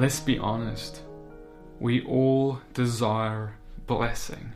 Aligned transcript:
let's 0.00 0.20
be 0.20 0.38
honest. 0.38 1.02
We 1.78 2.02
all 2.04 2.60
desire 2.72 3.56
blessing. 3.86 4.52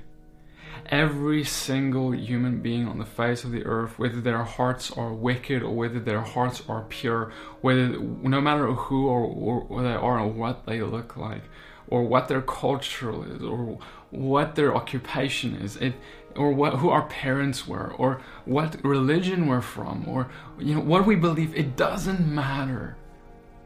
Every 0.87 1.45
single 1.45 2.13
human 2.15 2.63
being 2.63 2.89
on 2.89 2.99
the 2.99 3.05
face 3.05 3.45
of 3.45 3.53
the 3.53 3.65
earth, 3.67 3.99
whether 3.99 4.23
their 4.23 4.43
hearts 4.45 4.91
are 4.91 5.13
wicked 5.13 5.63
or 5.63 5.75
whether 5.75 6.01
their 6.01 6.23
hearts 6.23 6.63
are 6.67 6.85
pure, 6.89 7.31
whether 7.61 7.89
no 7.89 8.41
matter 8.41 8.73
who 8.73 9.07
or, 9.07 9.67
or 9.69 9.83
they 9.83 9.93
are 9.93 10.21
or 10.21 10.29
what 10.29 10.65
they 10.65 10.81
look 10.81 11.15
like, 11.15 11.43
or 11.89 12.05
what 12.05 12.29
their 12.29 12.41
culture 12.41 13.13
is, 13.35 13.43
or 13.43 13.79
what 14.11 14.55
their 14.55 14.75
occupation 14.75 15.57
is, 15.57 15.77
it, 15.77 15.93
or 16.37 16.53
what 16.53 16.77
who 16.77 16.89
our 16.89 17.07
parents 17.07 17.69
were, 17.69 17.93
or 17.99 18.23
what 18.47 18.83
religion 18.83 19.47
we're 19.47 19.61
from, 19.61 20.09
or 20.09 20.31
you 20.59 20.75
know 20.75 20.81
what 20.81 21.07
we 21.07 21.17
believe. 21.17 21.55
It 21.55 21.77
doesn't 21.77 22.27
matter 22.27 22.97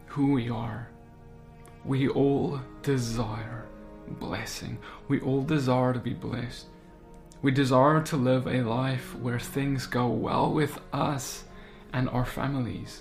who 0.06 0.32
we 0.32 0.50
are. 0.50 0.88
We 1.88 2.06
all 2.06 2.60
desire 2.82 3.64
blessing. 4.20 4.76
We 5.08 5.20
all 5.20 5.40
desire 5.40 5.94
to 5.94 5.98
be 5.98 6.12
blessed. 6.12 6.66
We 7.40 7.50
desire 7.50 8.02
to 8.02 8.16
live 8.18 8.46
a 8.46 8.60
life 8.60 9.16
where 9.16 9.38
things 9.38 9.86
go 9.86 10.06
well 10.08 10.52
with 10.52 10.78
us 10.92 11.44
and 11.94 12.10
our 12.10 12.26
families. 12.26 13.00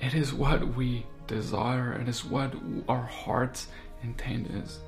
It 0.00 0.12
is 0.12 0.34
what 0.34 0.76
we 0.76 1.06
desire, 1.26 1.94
it 1.94 2.06
is 2.06 2.26
what 2.26 2.52
our 2.90 3.04
heart's 3.04 3.68
intent 4.02 4.48
is. 4.50 4.80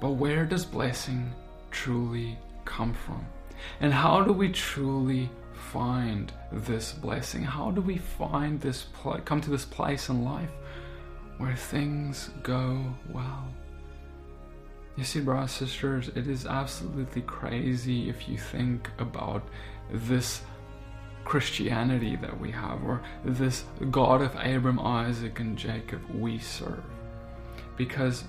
But 0.00 0.10
where 0.10 0.44
does 0.44 0.64
blessing 0.64 1.32
truly 1.72 2.38
come 2.64 2.94
from? 2.94 3.26
And 3.80 3.92
how 3.92 4.22
do 4.22 4.32
we 4.32 4.52
truly 4.52 5.28
find 5.54 6.32
this 6.52 6.92
blessing? 6.92 7.42
How 7.42 7.72
do 7.72 7.80
we 7.80 7.96
find 7.96 8.60
this 8.60 8.84
pl- 8.92 9.18
come 9.24 9.40
to 9.40 9.50
this 9.50 9.64
place 9.64 10.08
in 10.08 10.24
life 10.24 10.50
where 11.38 11.56
things 11.56 12.30
go 12.42 12.94
well? 13.12 13.48
You 14.96 15.04
see, 15.04 15.20
brothers 15.20 15.50
sisters, 15.50 16.08
it 16.14 16.28
is 16.28 16.46
absolutely 16.46 17.22
crazy 17.22 18.08
if 18.08 18.28
you 18.28 18.38
think 18.38 18.88
about 18.98 19.42
this 19.90 20.42
Christianity 21.24 22.16
that 22.16 22.38
we 22.38 22.50
have, 22.52 22.84
or 22.84 23.02
this 23.24 23.64
God 23.90 24.22
of 24.22 24.34
Abram, 24.36 24.78
Isaac, 24.78 25.40
and 25.40 25.56
Jacob 25.56 26.00
we 26.14 26.38
serve. 26.38 26.84
Because 27.76 28.24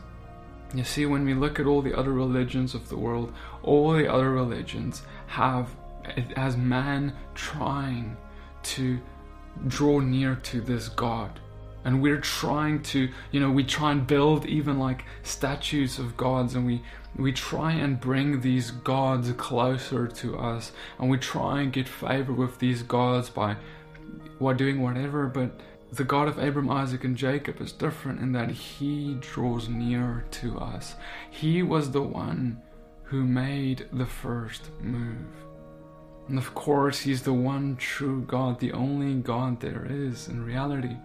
you 0.74 0.84
see, 0.84 1.06
when 1.06 1.24
we 1.24 1.34
look 1.34 1.60
at 1.60 1.68
all 1.68 1.82
the 1.82 1.96
other 1.96 2.14
religions 2.14 2.74
of 2.74 2.90
the 2.90 2.98
world, 2.98 3.34
all 3.62 3.94
the 3.94 4.12
other 4.12 4.32
religions 4.32 5.04
have, 5.28 5.70
as 6.36 6.58
man 6.58 7.16
trying 7.36 8.18
to 8.64 9.00
draw 9.68 10.00
near 10.00 10.36
to 10.36 10.62
this 10.62 10.90
God 10.90 11.40
and 11.86 12.02
we're 12.02 12.20
trying 12.20 12.82
to 12.82 13.10
you 13.32 13.40
know 13.40 13.50
we 13.50 13.64
try 13.64 13.92
and 13.92 14.06
build 14.06 14.46
even 14.46 14.78
like 14.78 15.06
statues 15.24 15.98
of 15.98 16.18
gods 16.18 16.56
and 16.56 16.66
we 16.66 16.82
we 17.16 17.32
try 17.32 17.72
and 17.72 18.02
bring 18.02 18.42
these 18.42 18.72
gods 18.72 19.32
closer 19.34 20.06
to 20.08 20.38
us 20.38 20.74
and 21.00 21.10
we 21.10 21.18
try 21.18 21.62
and 21.62 21.72
get 21.72 21.88
favor 21.88 22.34
with 22.34 22.60
these 22.60 22.84
gods 22.84 23.30
by 23.30 23.56
what 24.40 24.58
doing 24.58 24.82
whatever 24.82 25.28
but 25.28 25.52
the 25.92 26.04
God 26.04 26.28
of 26.28 26.38
Abram, 26.38 26.70
Isaac, 26.70 27.06
and 27.06 27.16
Jacob 27.16 27.62
is 27.62 27.72
different 27.72 28.20
in 28.20 28.34
that 28.34 28.52
he 28.52 29.16
draws 29.22 29.70
near 29.70 30.26
to 30.32 30.58
us. 30.60 30.96
He 31.30 31.64
was 31.64 31.92
the 31.92 32.02
one 32.02 32.62
who 33.04 33.24
made 33.24 33.88
the 33.94 34.06
first 34.06 34.72
move. 34.82 35.28
And 36.28 36.38
of 36.38 36.54
course, 36.56 37.00
he's 37.00 37.22
the 37.22 37.34
one 37.34 37.78
true 37.78 38.24
God, 38.28 38.60
the 38.60 38.74
only 38.74 39.14
God 39.14 39.62
there 39.62 39.88
is 39.90 40.28
in 40.28 40.44
reality. 40.44 40.98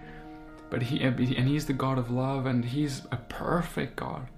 But 0.71 0.83
he 0.83 1.01
and 1.03 1.49
he's 1.49 1.67
the 1.67 1.73
God 1.73 1.99
of 1.99 2.11
love 2.11 2.47
and 2.47 2.65
he's 2.65 3.03
a 3.11 3.17
perfect 3.17 3.97
God. 3.97 4.29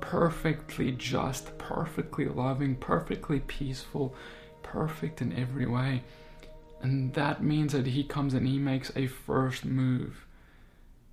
Perfectly 0.00 0.92
just, 0.92 1.56
perfectly 1.58 2.26
loving, 2.26 2.76
perfectly 2.76 3.40
peaceful, 3.40 4.14
perfect 4.62 5.22
in 5.22 5.32
every 5.32 5.66
way. 5.66 6.02
And 6.82 7.14
that 7.14 7.42
means 7.42 7.72
that 7.72 7.86
he 7.86 8.04
comes 8.04 8.34
and 8.34 8.46
he 8.46 8.58
makes 8.58 8.92
a 8.94 9.06
first 9.06 9.64
move 9.64 10.26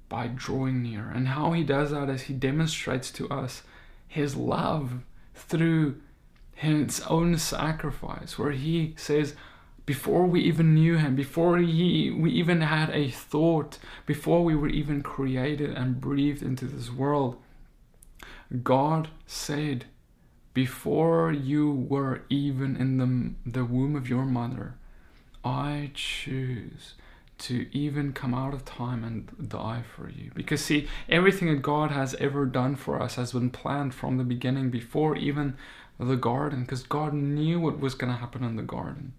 by 0.10 0.28
drawing 0.28 0.84
near. 0.84 1.10
And 1.10 1.30
how 1.30 1.54
he 1.54 1.64
does 1.64 1.92
that 1.92 2.10
is 2.10 2.24
he 2.24 2.34
demonstrates 2.34 3.10
to 3.12 3.30
us 3.30 3.64
his 4.08 4.36
love 4.36 5.00
through 5.34 6.02
his 6.56 7.02
own 7.02 7.38
sacrifice, 7.38 8.38
where 8.38 8.52
he 8.52 8.94
says, 8.98 9.36
before 9.86 10.26
we 10.26 10.42
even 10.42 10.74
knew 10.74 10.98
him, 10.98 11.16
before 11.16 11.58
he, 11.58 12.10
we 12.10 12.32
even 12.32 12.62
had 12.62 12.90
a 12.92 13.10
thought, 13.10 13.80
before 14.06 14.44
we 14.44 14.56
were 14.56 14.70
even 14.70 15.02
created 15.02 15.72
and 15.72 16.00
breathed 16.00 16.42
into 16.42 16.66
this 16.66 16.90
world, 16.90 17.36
God 18.64 19.10
said, 19.26 19.86
before 20.54 21.32
you 21.32 21.72
were 21.72 22.22
even 22.30 22.78
in 22.78 22.98
the, 22.98 23.52
the 23.60 23.66
womb 23.66 23.96
of 23.96 24.08
your 24.08 24.26
mother, 24.26 24.76
I 25.44 25.92
choose 25.94 26.94
to 27.40 27.68
even 27.76 28.14
come 28.14 28.34
out 28.34 28.54
of 28.54 28.64
time 28.64 29.04
and 29.04 29.50
die 29.50 29.84
for 29.96 30.10
you. 30.10 30.32
Because, 30.34 30.64
see, 30.64 30.88
everything 31.10 31.50
that 31.50 31.62
God 31.62 31.92
has 31.92 32.14
ever 32.16 32.46
done 32.46 32.76
for 32.76 33.02
us 33.02 33.16
has 33.16 33.34
been 33.34 33.50
planned 33.50 33.94
from 33.94 34.18
the 34.18 34.24
beginning, 34.24 34.70
before 34.70 35.18
even 35.18 35.58
the 36.00 36.16
garden, 36.16 36.62
because 36.62 36.84
God 36.84 37.14
knew 37.14 37.60
what 37.60 37.80
was 37.80 37.96
going 37.96 38.14
to 38.14 38.20
happen 38.20 38.44
in 38.44 38.56
the 38.56 38.62
garden. 38.62 39.14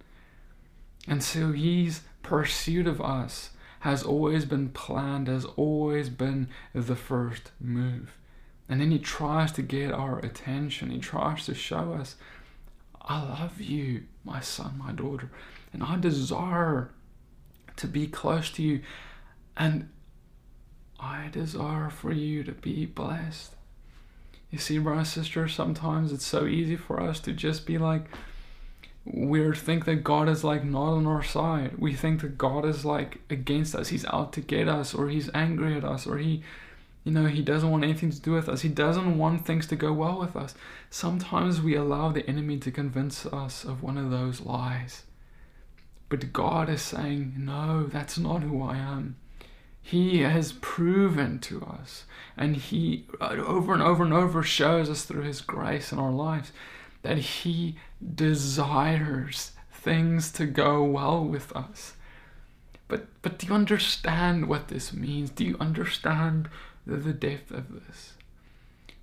And 1.07 1.23
so 1.23 1.53
his 1.53 2.01
pursuit 2.23 2.87
of 2.87 3.01
us 3.01 3.51
has 3.81 4.03
always 4.03 4.45
been 4.45 4.71
planned, 4.71 5.29
has 5.29 5.45
always 5.45 6.09
been 6.09 6.49
the 6.73 6.97
first 6.97 7.53
move. 7.61 8.17
And 8.69 8.81
then 8.81 8.91
he 8.91 8.99
tries 8.99 9.53
to 9.53 9.63
get 9.63 9.93
our 9.93 10.19
attention. 10.21 10.91
He 10.91 10.99
tries 10.99 11.45
to 11.47 11.55
show 11.55 11.93
us, 11.93 12.17
I 13.03 13.23
love 13.23 13.61
you, 13.61 14.05
my 14.25 14.41
son, 14.41 14.79
my 14.79 14.93
daughter, 14.93 15.31
and 15.73 15.83
I 15.83 15.99
desire 15.99 16.91
to 17.77 17.87
be 17.87 18.07
close 18.07 18.51
to 18.53 18.63
you. 18.63 18.81
And 19.57 19.91
I 20.99 21.29
desire 21.31 21.91
for 21.91 22.13
you 22.13 22.43
to 22.45 22.53
be 22.53 22.87
blessed. 22.87 23.55
You 24.51 24.59
see, 24.59 24.79
brother, 24.79 25.05
sister, 25.05 25.47
sometimes 25.49 26.13
it's 26.13 26.25
so 26.25 26.47
easy 26.47 26.77
for 26.77 27.01
us 27.03 27.21
to 27.21 27.33
just 27.33 27.67
be 27.67 27.77
like, 27.77 28.07
we 29.05 29.53
think 29.55 29.85
that 29.85 30.03
God 30.03 30.29
is 30.29 30.45
like 30.45 30.65
not 30.65 30.95
on 30.95 31.07
our 31.07 31.23
side. 31.23 31.79
We 31.79 31.95
think 31.95 32.23
that 32.23 32.39
God 32.39 32.65
is 32.65 32.85
like 32.85 33.21
against 33.29 33.75
us. 33.75 33.89
He's 33.89 34.07
out 34.07 34.33
to 34.35 34.41
get 34.41 34.67
us, 34.67 34.95
or 34.95 35.11
he's 35.11 35.31
angry 35.35 35.77
at 35.77 35.85
us, 35.85 36.07
or 36.07 36.17
he, 36.17 36.43
you 37.05 37.13
know, 37.13 37.27
he 37.27 37.43
doesn't 37.43 37.71
want 37.71 37.85
anything 37.85 38.11
to 38.11 38.21
do 38.21 38.33
with 38.33 38.49
us. 38.49 38.63
He 38.63 38.71
doesn't 38.71 39.19
want 39.19 39.45
things 39.45 39.67
to 39.67 39.77
go 39.77 39.93
well 39.93 40.19
with 40.19 40.37
us. 40.37 40.55
Sometimes 40.89 41.61
we 41.61 41.77
allow 41.77 42.13
the 42.13 42.27
enemy 42.27 42.59
to 42.59 42.71
convince 42.71 43.27
us 43.27 43.65
of 43.65 43.83
one 43.83 43.99
of 43.99 44.11
those 44.11 44.41
lies. 44.41 45.03
But 46.09 46.33
God 46.33 46.71
is 46.71 46.81
saying, 46.81 47.35
no, 47.37 47.85
that's 47.85 48.19
not 48.19 48.43
who 48.43 48.63
I 48.63 48.77
am. 48.77 49.17
He 49.83 50.21
has 50.21 50.55
proven 50.55 51.41
to 51.41 51.63
us, 51.63 52.05
and 52.39 52.57
He 52.57 53.05
uh, 53.21 53.37
over 53.47 53.75
and 53.75 53.83
over 53.83 54.03
and 54.03 54.15
over 54.15 54.43
shows 54.43 54.89
us 54.89 55.05
through 55.05 55.25
His 55.25 55.43
grace 55.43 55.93
in 55.93 55.99
our 55.99 56.11
lives 56.11 56.53
that 57.05 57.19
He 57.19 57.77
desires 58.15 59.53
things 59.71 60.33
to 60.33 60.47
go 60.47 60.83
well 60.83 61.25
with 61.25 61.55
us. 61.55 61.93
But 62.89 63.07
but 63.23 63.39
do 63.39 63.47
you 63.47 63.55
understand 63.55 64.49
what 64.49 64.69
this 64.69 64.93
means? 64.93 65.31
Do 65.31 65.45
you 65.45 65.57
understand 65.61 66.49
the, 66.87 66.97
the 66.97 67.13
depth 67.13 67.51
of 67.51 67.73
this? 67.73 68.15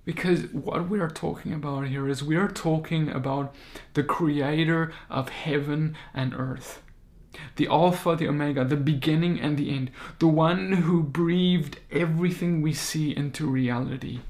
Because 0.04 0.52
what 0.52 0.88
we 0.88 0.98
are 0.98 1.08
talking 1.08 1.52
about 1.52 1.86
here 1.86 2.08
is 2.08 2.24
we 2.24 2.34
are 2.34 2.48
talking 2.48 3.08
about 3.08 3.54
the 3.94 4.02
creator 4.02 4.92
of 5.08 5.28
heaven 5.28 5.96
and 6.12 6.34
earth. 6.34 6.82
The 7.54 7.68
Alpha, 7.68 8.16
the 8.16 8.28
Omega, 8.28 8.64
the 8.64 8.76
beginning 8.76 9.40
and 9.40 9.56
the 9.56 9.70
end. 9.70 9.92
The 10.18 10.26
one 10.26 10.72
who 10.72 11.04
breathed 11.04 11.78
everything 11.92 12.60
we 12.62 12.72
see 12.72 13.16
into 13.16 13.46
reality. 13.46 14.20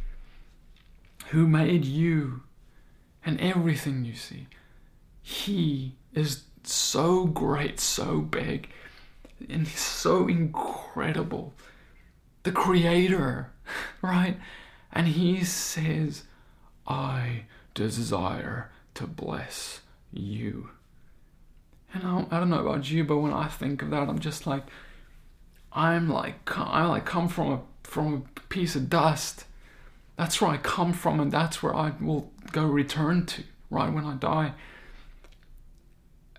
Who 1.31 1.49
made 1.49 1.87
you 1.87 2.43
and 3.25 3.41
everything 3.41 4.05
you 4.05 4.15
see. 4.15 4.47
He 5.23 5.97
is 6.15 6.45
so 6.65 7.27
great, 7.27 7.81
so 7.81 8.21
big, 8.21 8.69
and 9.49 9.67
so 9.69 10.29
incredible. 10.29 11.55
The 12.43 12.53
Creator, 12.53 13.53
right? 14.03 14.39
And 14.93 15.09
He 15.09 15.45
says, 15.45 16.25
I 16.87 17.45
desire 17.75 18.71
to 18.95 19.07
bless 19.07 19.81
you. 20.13 20.71
And 21.95 22.05
I, 22.05 22.27
I 22.31 22.41
don't 22.41 22.51
know 22.51 22.67
about 22.67 22.91
you, 22.91 23.05
but 23.05 23.19
when 23.19 23.33
I 23.33 23.49
think 23.49 23.83
of 23.83 23.91
that, 23.91 24.09
I'm 24.09 24.19
just 24.19 24.47
like, 24.47 24.65
I'm 25.73 26.09
like, 26.09 26.59
I 26.59 26.87
like 26.87 27.05
come 27.05 27.29
from 27.29 27.53
a 27.53 27.61
from 27.83 28.15
a 28.15 28.41
piece 28.49 28.77
of 28.77 28.89
dust 28.89 29.45
that's 30.17 30.41
where 30.41 30.51
I 30.51 30.59
come 30.59 30.93
from, 30.93 31.21
and 31.21 31.33
that's 31.33 31.63
where 31.63 31.75
I 31.75 31.93
will 32.01 32.33
go 32.53 32.65
return 32.65 33.27
to, 33.27 33.43
right 33.71 33.93
when 33.93 34.05
I 34.05 34.15
die. 34.15 34.55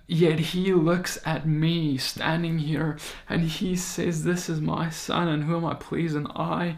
Yet 0.06 0.40
he 0.40 0.74
looks 0.74 1.18
at 1.26 1.48
me 1.48 1.98
standing 1.98 2.60
here 2.60 2.98
and 3.30 3.44
he 3.44 3.78
says, 3.78 4.26
This 4.26 4.50
is 4.50 4.60
my 4.60 4.90
son 4.90 5.30
in 5.30 5.44
whom 5.44 5.64
I 5.64 5.76
please, 5.76 6.14
and 6.14 6.28
I 6.36 6.76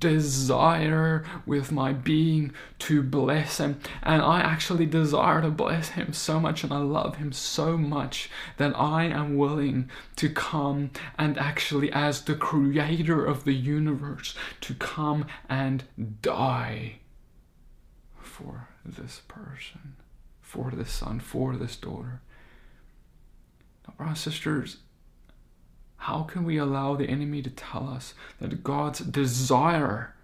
desire 0.00 1.24
with 1.46 1.70
my 1.70 1.92
being 1.92 2.52
to 2.80 3.00
bless 3.00 3.58
him. 3.58 3.78
And 4.02 4.20
I 4.20 4.40
actually 4.40 4.86
desire 4.86 5.40
to 5.42 5.50
bless 5.50 5.90
him 5.90 6.12
so 6.12 6.40
much, 6.40 6.64
and 6.64 6.72
I 6.72 6.78
love 6.78 7.16
him 7.16 7.30
so 7.32 7.76
much 7.76 8.28
that 8.56 8.76
I 8.76 9.04
am 9.04 9.36
willing 9.36 9.88
to 10.16 10.28
come 10.28 10.90
and 11.16 11.38
actually, 11.38 11.92
as 11.92 12.22
the 12.22 12.34
creator 12.34 13.24
of 13.24 13.44
the 13.44 13.54
universe, 13.54 14.34
to 14.62 14.74
come 14.74 15.26
and 15.48 15.84
die 16.22 16.96
for 18.18 18.68
this 18.84 19.22
person, 19.28 19.94
for 20.40 20.72
this 20.72 20.90
son, 20.90 21.20
for 21.20 21.54
this 21.54 21.76
daughter. 21.76 22.20
Brothers 23.96 24.20
sisters, 24.20 24.76
how 25.96 26.22
can 26.22 26.44
we 26.44 26.58
allow 26.58 26.96
the 26.96 27.08
enemy 27.08 27.42
to 27.42 27.50
tell 27.50 27.88
us 27.88 28.14
that 28.40 28.64
God's 28.64 29.00
desire 29.00 30.14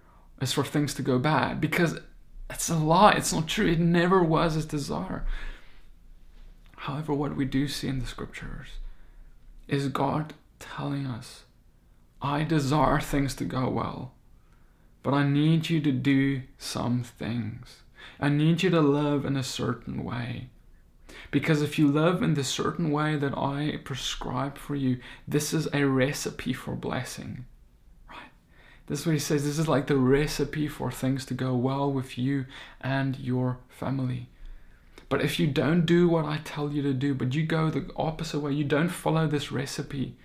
is 0.41 0.53
for 0.53 0.63
things 0.63 0.93
to 0.95 1.01
go 1.01 1.17
bad? 1.17 1.59
Because 1.59 1.99
it's 2.49 2.69
a 2.69 2.75
lie. 2.75 3.13
It's 3.13 3.33
not 3.33 3.47
true. 3.47 3.67
It 3.67 3.79
never 3.79 4.23
was 4.23 4.55
his 4.55 4.65
desire. 4.65 5.25
However, 6.77 7.13
what 7.13 7.35
we 7.35 7.45
do 7.45 7.67
see 7.67 7.87
in 7.87 7.99
the 7.99 8.05
scriptures 8.05 8.69
is 9.67 9.87
God 9.87 10.33
telling 10.59 11.05
us, 11.05 11.43
I 12.21 12.43
desire 12.43 12.99
things 12.99 13.33
to 13.35 13.45
go 13.45 13.69
well, 13.69 14.13
but 15.01 15.13
I 15.13 15.27
need 15.27 15.69
you 15.69 15.79
to 15.81 15.91
do 15.91 16.41
some 16.57 17.03
things. 17.03 17.83
I 18.19 18.29
need 18.29 18.63
you 18.63 18.69
to 18.71 18.81
live 18.81 19.25
in 19.25 19.37
a 19.37 19.43
certain 19.43 20.03
way. 20.03 20.49
Because 21.29 21.61
if 21.61 21.77
you 21.77 21.87
live 21.87 22.23
in 22.23 22.33
the 22.33 22.43
certain 22.43 22.91
way 22.91 23.15
that 23.15 23.37
I 23.37 23.79
prescribe 23.83 24.57
for 24.57 24.75
you, 24.75 24.99
this 25.27 25.53
is 25.53 25.67
a 25.73 25.85
recipe 25.85 26.53
for 26.53 26.75
blessing. 26.75 27.45
Right? 28.09 28.31
This 28.87 29.01
is 29.01 29.05
what 29.05 29.13
he 29.13 29.19
says. 29.19 29.45
This 29.45 29.59
is 29.59 29.67
like 29.67 29.87
the 29.87 29.97
recipe 29.97 30.67
for 30.67 30.91
things 30.91 31.25
to 31.25 31.33
go 31.33 31.55
well 31.55 31.91
with 31.91 32.17
you 32.17 32.45
and 32.81 33.17
your 33.19 33.59
family. 33.69 34.29
But 35.11 35.21
if 35.21 35.39
you 35.41 35.47
don't 35.47 35.85
do 35.85 36.07
what 36.07 36.23
I 36.23 36.39
tell 36.45 36.71
you 36.71 36.81
to 36.83 36.93
do, 36.93 37.13
but 37.13 37.35
you 37.35 37.45
go 37.45 37.69
the 37.69 37.85
opposite 37.97 38.39
way, 38.39 38.53
you 38.53 38.63
don't 38.63 38.87
follow 38.87 39.27
this 39.27 39.51
recipe 39.51 40.15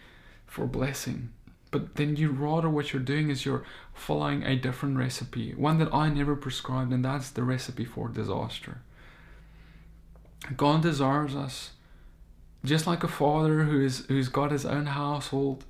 for 0.46 0.64
blessing, 0.66 1.30
but 1.72 1.96
then 1.96 2.14
you 2.14 2.30
rather 2.30 2.70
what 2.70 2.92
you're 2.92 3.02
doing 3.02 3.28
is 3.28 3.44
you're 3.44 3.64
following 3.92 4.44
a 4.44 4.54
different 4.54 4.96
recipe, 4.96 5.54
one 5.54 5.78
that 5.78 5.92
I 5.92 6.08
never 6.08 6.36
prescribed, 6.36 6.92
and 6.92 7.04
that's 7.04 7.30
the 7.30 7.42
recipe 7.42 7.84
for 7.84 8.08
disaster. 8.08 8.80
God 10.56 10.82
desires 10.82 11.34
us 11.34 11.70
just 12.66 12.86
like 12.86 13.04
a 13.04 13.08
father 13.08 13.64
who 13.64 13.80
is 13.80 14.04
who's 14.08 14.28
got 14.28 14.50
his 14.50 14.66
own 14.66 14.86
household, 14.86 15.64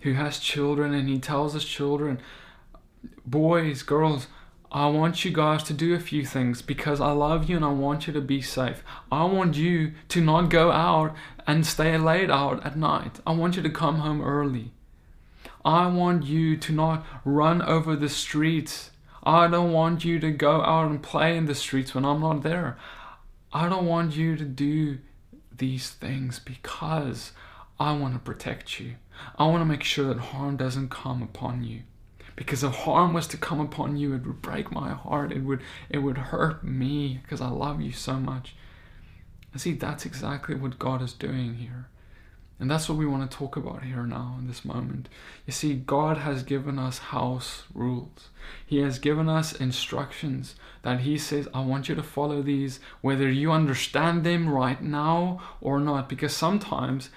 who 0.00 0.14
has 0.14 0.38
children, 0.38 0.94
and 0.94 1.08
he 1.08 1.18
tells 1.18 1.52
his 1.52 1.64
children, 1.64 2.20
boys, 3.26 3.82
girls, 3.82 4.26
I 4.70 4.88
want 4.88 5.24
you 5.24 5.30
guys 5.30 5.62
to 5.64 5.72
do 5.72 5.94
a 5.94 6.00
few 6.00 6.24
things 6.24 6.60
because 6.60 7.00
I 7.00 7.12
love 7.12 7.48
you 7.48 7.56
and 7.56 7.64
I 7.64 7.72
want 7.72 8.06
you 8.06 8.12
to 8.12 8.20
be 8.20 8.42
safe. 8.42 8.82
I 9.10 9.24
want 9.24 9.56
you 9.56 9.92
to 10.08 10.20
not 10.20 10.50
go 10.50 10.70
out 10.70 11.14
and 11.46 11.66
stay 11.66 11.96
late 11.96 12.30
out 12.30 12.64
at 12.66 12.76
night. 12.76 13.20
I 13.26 13.32
want 13.32 13.56
you 13.56 13.62
to 13.62 13.70
come 13.70 13.96
home 14.00 14.22
early. 14.22 14.72
I 15.64 15.86
want 15.86 16.24
you 16.24 16.56
to 16.56 16.72
not 16.72 17.06
run 17.24 17.62
over 17.62 17.96
the 17.96 18.08
streets. 18.08 18.90
I 19.22 19.48
don't 19.48 19.72
want 19.72 20.04
you 20.04 20.18
to 20.20 20.30
go 20.30 20.62
out 20.62 20.90
and 20.90 21.02
play 21.02 21.36
in 21.36 21.46
the 21.46 21.54
streets 21.54 21.94
when 21.94 22.04
I'm 22.04 22.20
not 22.20 22.42
there. 22.42 22.76
I 23.58 23.68
don't 23.68 23.86
want 23.86 24.14
you 24.14 24.36
to 24.36 24.44
do 24.44 24.98
these 25.50 25.90
things 25.90 26.38
because 26.38 27.32
I 27.80 27.90
want 27.90 28.14
to 28.14 28.20
protect 28.20 28.78
you. 28.78 28.94
I 29.36 29.46
want 29.46 29.62
to 29.62 29.64
make 29.64 29.82
sure 29.82 30.06
that 30.06 30.20
harm 30.20 30.56
doesn't 30.56 30.90
come 30.90 31.24
upon 31.24 31.64
you. 31.64 31.82
Because 32.36 32.62
if 32.62 32.72
harm 32.72 33.14
was 33.14 33.26
to 33.26 33.36
come 33.36 33.58
upon 33.58 33.96
you, 33.96 34.14
it 34.14 34.24
would 34.24 34.42
break 34.42 34.70
my 34.70 34.90
heart. 34.90 35.32
It 35.32 35.42
would 35.42 35.60
it 35.90 35.98
would 35.98 36.18
hurt 36.18 36.62
me 36.62 37.18
because 37.24 37.40
I 37.40 37.48
love 37.48 37.80
you 37.80 37.90
so 37.90 38.20
much. 38.20 38.54
And 39.52 39.60
see, 39.60 39.72
that's 39.72 40.06
exactly 40.06 40.54
what 40.54 40.78
God 40.78 41.02
is 41.02 41.12
doing 41.12 41.54
here. 41.54 41.88
And 42.60 42.68
that's 42.68 42.88
what 42.88 42.98
we 42.98 43.06
want 43.06 43.30
to 43.30 43.36
talk 43.36 43.56
about 43.56 43.84
here 43.84 44.04
now 44.04 44.34
in 44.38 44.48
this 44.48 44.64
moment. 44.64 45.08
You 45.46 45.52
see, 45.52 45.74
God 45.74 46.18
has 46.18 46.42
given 46.42 46.76
us 46.78 46.98
house 46.98 47.62
rules. 47.72 48.30
He 48.66 48.80
has 48.80 48.98
given 48.98 49.28
us 49.28 49.52
instructions 49.52 50.56
that 50.82 51.00
He 51.00 51.18
says, 51.18 51.48
I 51.54 51.60
want 51.60 51.88
you 51.88 51.94
to 51.94 52.02
follow 52.02 52.42
these, 52.42 52.80
whether 53.00 53.30
you 53.30 53.52
understand 53.52 54.24
them 54.24 54.48
right 54.48 54.82
now 54.82 55.40
or 55.60 55.78
not. 55.78 56.08
Because 56.08 56.34
sometimes, 56.34 57.10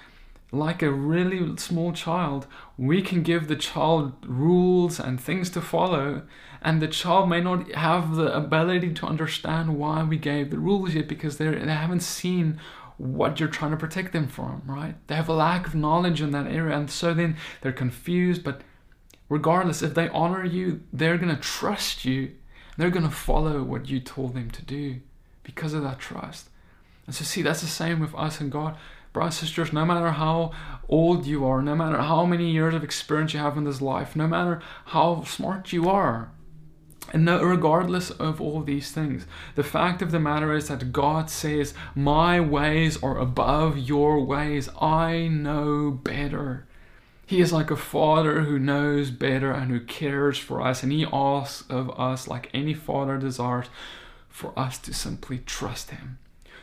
like 0.52 0.80
a 0.80 0.92
really 0.92 1.56
small 1.56 1.92
child, 1.92 2.46
we 2.78 3.02
can 3.02 3.24
give 3.24 3.48
the 3.48 3.56
child 3.56 4.12
rules 4.24 5.00
and 5.00 5.20
things 5.20 5.50
to 5.50 5.60
follow, 5.60 6.22
and 6.60 6.80
the 6.80 6.86
child 6.86 7.28
may 7.28 7.40
not 7.40 7.72
have 7.72 8.14
the 8.14 8.32
ability 8.36 8.92
to 8.92 9.06
understand 9.06 9.76
why 9.76 10.04
we 10.04 10.18
gave 10.18 10.50
the 10.50 10.58
rules 10.58 10.94
yet 10.94 11.08
because 11.08 11.38
they 11.38 11.46
haven't 11.46 12.00
seen 12.00 12.60
what 12.98 13.40
you're 13.40 13.48
trying 13.48 13.70
to 13.70 13.76
protect 13.76 14.12
them 14.12 14.28
from, 14.28 14.62
right? 14.66 14.94
They 15.06 15.14
have 15.14 15.28
a 15.28 15.34
lack 15.34 15.66
of 15.66 15.74
knowledge 15.74 16.20
in 16.20 16.30
that 16.32 16.46
area, 16.46 16.76
and 16.76 16.90
so 16.90 17.14
then 17.14 17.36
they're 17.60 17.72
confused. 17.72 18.44
But 18.44 18.62
regardless, 19.28 19.82
if 19.82 19.94
they 19.94 20.08
honor 20.10 20.44
you, 20.44 20.82
they're 20.92 21.18
going 21.18 21.34
to 21.34 21.40
trust 21.40 22.04
you. 22.04 22.32
They're 22.76 22.90
going 22.90 23.08
to 23.08 23.14
follow 23.14 23.62
what 23.62 23.88
you 23.88 24.00
told 24.00 24.34
them 24.34 24.50
to 24.50 24.62
do 24.62 25.00
because 25.42 25.74
of 25.74 25.82
that 25.82 25.98
trust. 25.98 26.48
And 27.06 27.14
so, 27.14 27.24
see, 27.24 27.42
that's 27.42 27.60
the 27.60 27.66
same 27.66 28.00
with 28.00 28.14
us 28.14 28.40
and 28.40 28.50
God. 28.50 28.76
Brothers 29.12 29.40
and 29.40 29.48
sisters, 29.48 29.72
no 29.72 29.84
matter 29.84 30.12
how 30.12 30.52
old 30.88 31.26
you 31.26 31.44
are, 31.44 31.60
no 31.60 31.74
matter 31.74 31.98
how 31.98 32.24
many 32.24 32.50
years 32.50 32.74
of 32.74 32.82
experience 32.82 33.34
you 33.34 33.40
have 33.40 33.58
in 33.58 33.64
this 33.64 33.82
life, 33.82 34.16
no 34.16 34.26
matter 34.26 34.62
how 34.86 35.22
smart 35.24 35.72
you 35.72 35.90
are, 35.90 36.30
and 37.12 37.28
regardless 37.28 38.10
of 38.10 38.40
all 38.40 38.62
these 38.62 38.90
things, 38.90 39.26
the 39.54 39.64
fact 39.64 40.02
of 40.02 40.12
the 40.12 40.20
matter 40.20 40.54
is 40.54 40.68
that 40.68 40.92
God 40.92 41.28
says, 41.28 41.74
My 41.94 42.40
ways 42.40 43.02
are 43.02 43.18
above 43.18 43.76
your 43.76 44.24
ways. 44.24 44.68
I 44.80 45.28
know 45.28 45.90
better. 45.90 46.66
He 47.26 47.40
is 47.40 47.52
like 47.52 47.70
a 47.70 47.76
father 47.76 48.40
who 48.42 48.58
knows 48.58 49.10
better 49.10 49.52
and 49.52 49.70
who 49.70 49.80
cares 49.80 50.38
for 50.38 50.60
us, 50.60 50.82
and 50.82 50.92
he 50.92 51.06
asks 51.12 51.68
of 51.70 51.90
us, 51.98 52.28
like 52.28 52.50
any 52.54 52.74
father 52.74 53.18
desires, 53.18 53.66
for 54.28 54.58
us 54.58 54.78
to 54.78 54.94
simply 54.94 55.38
trust 55.38 55.90
him. 55.90 56.18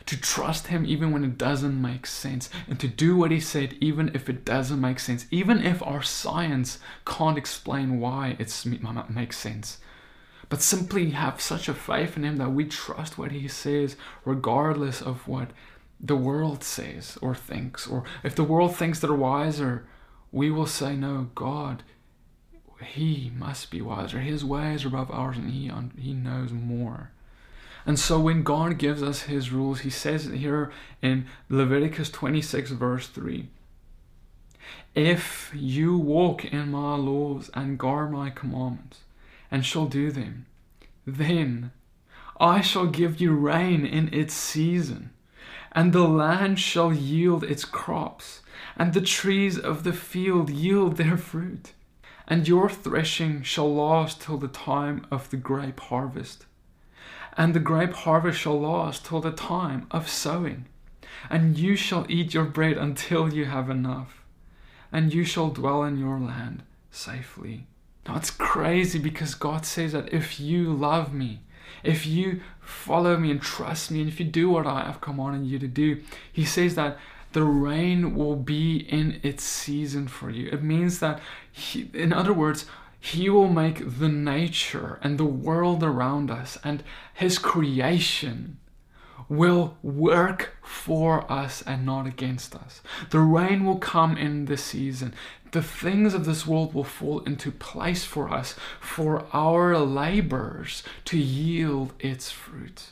To 0.06 0.20
trust 0.20 0.68
him 0.68 0.84
even 0.84 1.12
when 1.12 1.22
it 1.22 1.38
doesn't 1.38 1.80
make 1.80 2.06
sense, 2.06 2.50
and 2.68 2.80
to 2.80 2.88
do 2.88 3.16
what 3.16 3.30
he 3.30 3.40
said 3.40 3.76
even 3.80 4.10
if 4.14 4.28
it 4.28 4.44
doesn't 4.44 4.80
make 4.80 4.98
sense, 4.98 5.26
even 5.30 5.62
if 5.62 5.82
our 5.82 6.02
science 6.02 6.78
can't 7.04 7.38
explain 7.38 8.00
why 8.00 8.36
it 8.38 8.52
makes 9.10 9.38
sense 9.38 9.78
but 10.50 10.60
simply 10.60 11.10
have 11.10 11.40
such 11.40 11.68
a 11.68 11.74
faith 11.74 12.16
in 12.16 12.24
Him 12.24 12.36
that 12.36 12.50
we 12.50 12.66
trust 12.66 13.16
what 13.16 13.30
He 13.30 13.48
says, 13.48 13.96
regardless 14.24 15.00
of 15.00 15.26
what 15.26 15.52
the 16.00 16.16
world 16.16 16.64
says 16.64 17.16
or 17.22 17.34
thinks. 17.34 17.86
Or 17.86 18.04
if 18.24 18.34
the 18.34 18.44
world 18.44 18.76
thinks 18.76 18.98
they're 18.98 19.14
wiser, 19.14 19.86
we 20.32 20.50
will 20.50 20.66
say, 20.66 20.96
No, 20.96 21.30
God, 21.36 21.84
He 22.84 23.30
must 23.34 23.70
be 23.70 23.80
wiser. 23.80 24.18
His 24.18 24.44
ways 24.44 24.84
are 24.84 24.88
above 24.88 25.10
ours, 25.12 25.38
and 25.38 25.50
He, 25.50 25.70
he 25.96 26.12
knows 26.12 26.50
more. 26.50 27.12
And 27.86 27.98
so 27.98 28.18
when 28.18 28.42
God 28.42 28.76
gives 28.76 29.04
us 29.04 29.22
His 29.22 29.52
rules, 29.52 29.80
He 29.80 29.90
says 29.90 30.26
it 30.26 30.36
here 30.36 30.72
in 31.00 31.26
Leviticus 31.48 32.10
26, 32.10 32.72
verse 32.72 33.06
3. 33.06 33.46
If 34.96 35.52
you 35.54 35.96
walk 35.96 36.44
in 36.44 36.72
my 36.72 36.96
laws 36.96 37.50
and 37.54 37.78
guard 37.78 38.10
my 38.10 38.30
commandments, 38.30 39.02
and 39.50 39.64
shall 39.64 39.86
do 39.86 40.10
them. 40.10 40.46
Then 41.06 41.72
I 42.38 42.60
shall 42.60 42.86
give 42.86 43.20
you 43.20 43.32
rain 43.32 43.84
in 43.84 44.12
its 44.14 44.32
season, 44.32 45.10
and 45.72 45.92
the 45.92 46.06
land 46.06 46.58
shall 46.58 46.92
yield 46.92 47.44
its 47.44 47.64
crops, 47.64 48.40
and 48.76 48.94
the 48.94 49.00
trees 49.00 49.58
of 49.58 49.84
the 49.84 49.92
field 49.92 50.50
yield 50.50 50.96
their 50.96 51.16
fruit. 51.16 51.72
And 52.26 52.46
your 52.46 52.68
threshing 52.68 53.42
shall 53.42 53.74
last 53.74 54.22
till 54.22 54.38
the 54.38 54.48
time 54.48 55.04
of 55.10 55.30
the 55.30 55.36
grape 55.36 55.80
harvest, 55.80 56.46
and 57.36 57.54
the 57.54 57.60
grape 57.60 57.92
harvest 57.92 58.38
shall 58.38 58.60
last 58.60 59.04
till 59.04 59.20
the 59.20 59.32
time 59.32 59.86
of 59.90 60.08
sowing. 60.08 60.66
And 61.28 61.58
you 61.58 61.74
shall 61.76 62.06
eat 62.08 62.32
your 62.32 62.44
bread 62.44 62.76
until 62.76 63.34
you 63.34 63.46
have 63.46 63.68
enough, 63.68 64.22
and 64.92 65.12
you 65.12 65.24
shall 65.24 65.50
dwell 65.50 65.82
in 65.82 65.98
your 65.98 66.18
land 66.18 66.62
safely. 66.90 67.66
It's 68.16 68.30
crazy 68.30 68.98
because 68.98 69.34
God 69.34 69.64
says 69.66 69.92
that 69.92 70.12
if 70.12 70.40
you 70.40 70.72
love 70.72 71.12
me, 71.12 71.40
if 71.82 72.06
you 72.06 72.40
follow 72.60 73.16
me 73.16 73.30
and 73.30 73.40
trust 73.40 73.90
me, 73.90 74.00
and 74.00 74.08
if 74.08 74.20
you 74.20 74.26
do 74.26 74.50
what 74.50 74.66
I 74.66 74.82
have 74.84 75.00
commanded 75.00 75.46
you 75.46 75.58
to 75.58 75.68
do, 75.68 76.02
He 76.32 76.44
says 76.44 76.74
that 76.74 76.98
the 77.32 77.44
rain 77.44 78.14
will 78.14 78.36
be 78.36 78.76
in 78.76 79.20
its 79.22 79.44
season 79.44 80.08
for 80.08 80.30
you. 80.30 80.48
It 80.50 80.62
means 80.62 80.98
that, 80.98 81.20
he, 81.50 81.88
in 81.94 82.12
other 82.12 82.32
words, 82.32 82.66
He 82.98 83.30
will 83.30 83.48
make 83.48 83.98
the 83.98 84.08
nature 84.08 84.98
and 85.02 85.16
the 85.16 85.24
world 85.24 85.82
around 85.82 86.30
us 86.30 86.58
and 86.64 86.82
His 87.14 87.38
creation 87.38 88.58
will 89.28 89.76
work 89.82 90.56
for 90.62 91.30
us 91.30 91.62
and 91.62 91.86
not 91.86 92.04
against 92.04 92.54
us. 92.56 92.82
The 93.10 93.20
rain 93.20 93.64
will 93.64 93.78
come 93.78 94.16
in 94.16 94.46
this 94.46 94.64
season. 94.64 95.14
The 95.52 95.62
things 95.62 96.14
of 96.14 96.24
this 96.24 96.46
world 96.46 96.74
will 96.74 96.84
fall 96.84 97.20
into 97.20 97.50
place 97.50 98.04
for 98.04 98.32
us, 98.32 98.54
for 98.80 99.26
our 99.32 99.76
labors 99.78 100.82
to 101.06 101.18
yield 101.18 101.92
its 101.98 102.30
fruit. 102.30 102.90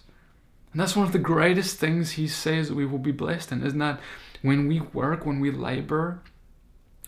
And 0.73 0.81
that's 0.81 0.97
one 0.97 1.07
of 1.07 1.13
the 1.13 1.19
greatest 1.19 1.79
things 1.79 2.13
he 2.13 2.29
says 2.29 2.73
we 2.73 2.85
will 2.85 2.99
be 2.99 3.13
blessed 3.13 3.53
in, 3.53 3.65
isn't 3.65 3.79
that 3.79 4.01
when 4.43 4.69
we 4.69 4.81
work, 4.81 5.25
when 5.25 5.41
we 5.41 5.51
labor, 5.51 6.21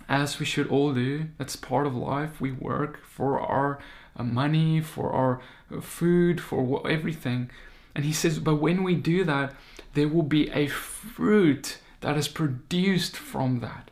as 0.08 0.40
we 0.40 0.46
should 0.46 0.68
all 0.68 0.92
do, 0.92 1.26
that's 1.38 1.56
part 1.56 1.86
of 1.86 1.94
life. 1.94 2.40
We 2.40 2.50
work 2.50 3.00
for 3.04 3.40
our 3.40 3.78
uh, 4.16 4.24
money, 4.24 4.80
for 4.80 5.12
our 5.12 5.40
uh, 5.72 5.80
food, 5.80 6.40
for 6.40 6.88
everything. 6.88 7.50
And 7.94 8.04
he 8.04 8.12
says, 8.12 8.38
but 8.40 8.56
when 8.56 8.82
we 8.82 8.96
do 8.96 9.24
that, 9.24 9.54
there 9.94 10.08
will 10.08 10.24
be 10.24 10.50
a 10.50 10.66
fruit 10.66 11.78
that 12.00 12.16
is 12.16 12.28
produced 12.28 13.16
from 13.16 13.60
that. 13.60 13.90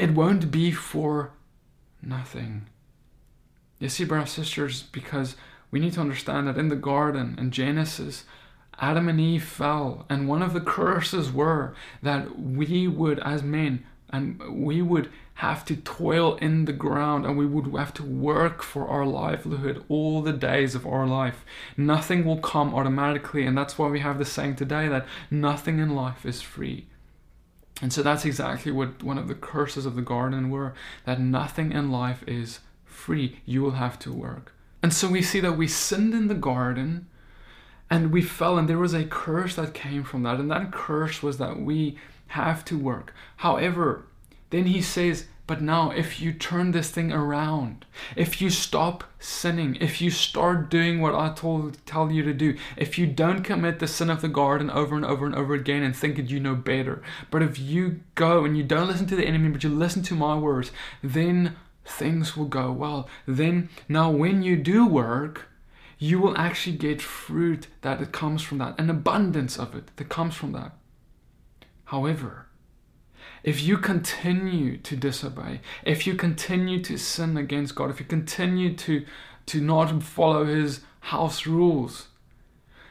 It 0.00 0.14
won't 0.14 0.50
be 0.50 0.72
for 0.72 1.32
nothing. 2.00 2.68
You 3.78 3.90
see, 3.90 4.04
brothers 4.04 4.38
and 4.38 4.46
sisters, 4.46 4.84
because 4.84 5.36
we 5.70 5.78
need 5.78 5.92
to 5.92 6.00
understand 6.00 6.48
that 6.48 6.56
in 6.56 6.70
the 6.70 6.74
garden, 6.74 7.36
in 7.38 7.50
Genesis, 7.50 8.24
Adam 8.80 9.10
and 9.10 9.20
Eve 9.20 9.44
fell, 9.44 10.06
and 10.08 10.26
one 10.26 10.40
of 10.40 10.54
the 10.54 10.60
curses 10.62 11.30
were 11.30 11.74
that 12.02 12.38
we 12.40 12.88
would, 12.88 13.18
as 13.18 13.42
men, 13.42 13.84
and 14.08 14.40
we 14.50 14.80
would 14.80 15.10
have 15.34 15.66
to 15.66 15.76
toil 15.76 16.36
in 16.36 16.64
the 16.64 16.72
ground 16.72 17.26
and 17.26 17.36
we 17.36 17.44
would 17.44 17.66
have 17.74 17.92
to 17.94 18.02
work 18.02 18.62
for 18.62 18.88
our 18.88 19.04
livelihood 19.04 19.84
all 19.90 20.22
the 20.22 20.32
days 20.32 20.74
of 20.74 20.86
our 20.86 21.06
life. 21.06 21.44
Nothing 21.76 22.24
will 22.24 22.38
come 22.38 22.74
automatically, 22.74 23.44
and 23.44 23.56
that's 23.56 23.76
why 23.76 23.88
we 23.88 24.00
have 24.00 24.18
the 24.18 24.24
saying 24.24 24.56
today 24.56 24.88
that 24.88 25.06
nothing 25.30 25.78
in 25.78 25.94
life 25.94 26.24
is 26.24 26.40
free. 26.40 26.86
And 27.82 27.92
so 27.92 28.02
that's 28.02 28.24
exactly 28.24 28.72
what 28.72 29.02
one 29.02 29.18
of 29.18 29.28
the 29.28 29.34
curses 29.34 29.86
of 29.86 29.96
the 29.96 30.02
garden 30.02 30.50
were 30.50 30.74
that 31.04 31.20
nothing 31.20 31.72
in 31.72 31.90
life 31.90 32.22
is 32.26 32.60
free. 32.84 33.40
You 33.46 33.62
will 33.62 33.72
have 33.72 33.98
to 34.00 34.12
work. 34.12 34.54
And 34.82 34.92
so 34.92 35.08
we 35.08 35.22
see 35.22 35.40
that 35.40 35.56
we 35.56 35.68
sinned 35.68 36.14
in 36.14 36.28
the 36.28 36.34
garden 36.34 37.06
and 37.88 38.12
we 38.12 38.22
fell, 38.22 38.56
and 38.56 38.68
there 38.68 38.78
was 38.78 38.94
a 38.94 39.04
curse 39.04 39.56
that 39.56 39.74
came 39.74 40.04
from 40.04 40.22
that. 40.22 40.38
And 40.38 40.50
that 40.50 40.70
curse 40.70 41.22
was 41.22 41.38
that 41.38 41.60
we 41.60 41.98
have 42.28 42.64
to 42.66 42.78
work. 42.78 43.12
However, 43.38 44.04
then 44.50 44.66
he 44.66 44.80
says, 44.80 45.26
but 45.50 45.60
now, 45.60 45.90
if 45.90 46.20
you 46.20 46.32
turn 46.32 46.70
this 46.70 46.92
thing 46.92 47.10
around, 47.10 47.84
if 48.14 48.40
you 48.40 48.50
stop 48.50 49.02
sinning, 49.18 49.76
if 49.80 50.00
you 50.00 50.08
start 50.08 50.70
doing 50.70 51.00
what 51.00 51.16
I 51.16 51.32
told 51.32 51.84
tell 51.86 52.12
you 52.12 52.22
to 52.22 52.32
do, 52.32 52.56
if 52.76 53.00
you 53.00 53.08
don't 53.08 53.42
commit 53.42 53.80
the 53.80 53.88
sin 53.88 54.10
of 54.10 54.20
the 54.20 54.28
garden 54.28 54.70
over 54.70 54.94
and 54.94 55.04
over 55.04 55.26
and 55.26 55.34
over 55.34 55.52
again 55.54 55.82
and 55.82 55.96
think 55.96 56.14
that 56.14 56.30
you 56.30 56.38
know 56.38 56.54
better, 56.54 57.02
but 57.32 57.42
if 57.42 57.58
you 57.58 57.98
go 58.14 58.44
and 58.44 58.56
you 58.56 58.62
don't 58.62 58.86
listen 58.86 59.08
to 59.08 59.16
the 59.16 59.26
enemy, 59.26 59.48
but 59.48 59.64
you 59.64 59.70
listen 59.70 60.04
to 60.04 60.14
my 60.14 60.38
words, 60.38 60.70
then 61.02 61.56
things 61.84 62.36
will 62.36 62.46
go 62.46 62.70
well. 62.70 63.08
Then 63.26 63.70
now 63.88 64.08
when 64.08 64.44
you 64.44 64.54
do 64.54 64.86
work, 64.86 65.48
you 65.98 66.20
will 66.20 66.38
actually 66.38 66.76
get 66.76 67.02
fruit 67.02 67.66
that 67.80 68.12
comes 68.12 68.44
from 68.44 68.58
that, 68.58 68.78
an 68.78 68.88
abundance 68.88 69.58
of 69.58 69.74
it 69.74 69.90
that 69.96 70.08
comes 70.08 70.36
from 70.36 70.52
that. 70.52 70.76
However, 71.86 72.46
if 73.42 73.62
you 73.62 73.78
continue 73.78 74.76
to 74.78 74.96
disobey, 74.96 75.60
if 75.84 76.06
you 76.06 76.14
continue 76.14 76.82
to 76.82 76.96
sin 76.96 77.36
against 77.36 77.74
God, 77.74 77.90
if 77.90 78.00
you 78.00 78.06
continue 78.06 78.74
to, 78.76 79.04
to 79.46 79.60
not 79.60 80.02
follow 80.02 80.44
His 80.44 80.80
house 81.00 81.46
rules, 81.46 82.08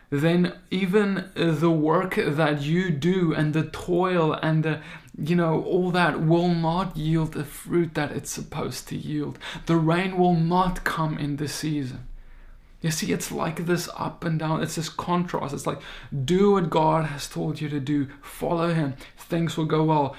then 0.10 0.54
even 0.72 1.30
the 1.36 1.70
work 1.70 2.16
that 2.16 2.62
you 2.62 2.90
do 2.90 3.34
and 3.34 3.54
the 3.54 3.64
toil 3.64 4.34
and 4.34 4.64
the 4.64 4.82
you 5.22 5.36
know 5.36 5.62
all 5.66 5.92
that 5.92 6.22
will 6.22 6.48
not 6.48 6.96
yield 6.96 7.34
the 7.34 7.44
fruit 7.44 7.94
that 7.94 8.12
it's 8.12 8.32
supposed 8.32 8.88
to 8.88 8.96
yield 8.96 9.38
the 9.66 9.76
rain 9.76 10.18
will 10.18 10.34
not 10.34 10.84
come 10.86 11.18
in 11.18 11.36
this 11.36 11.54
season 11.54 12.08
you 12.82 12.92
see, 12.92 13.12
it's 13.12 13.32
like 13.32 13.66
this 13.66 13.90
up 13.98 14.24
and 14.24 14.40
down. 14.40 14.64
It's 14.64 14.76
this 14.76 14.88
contrast. 14.88 15.54
It's 15.54 15.68
like, 15.68 15.82
do 16.24 16.54
what 16.54 16.70
God 16.70 17.06
has 17.06 17.28
told 17.28 17.60
you 17.60 17.68
to 17.70 17.80
do, 17.80 18.08
follow 18.22 18.74
Him, 18.74 18.96
things 19.18 19.58
will 19.58 19.66
go 19.66 19.84
well. 19.84 20.16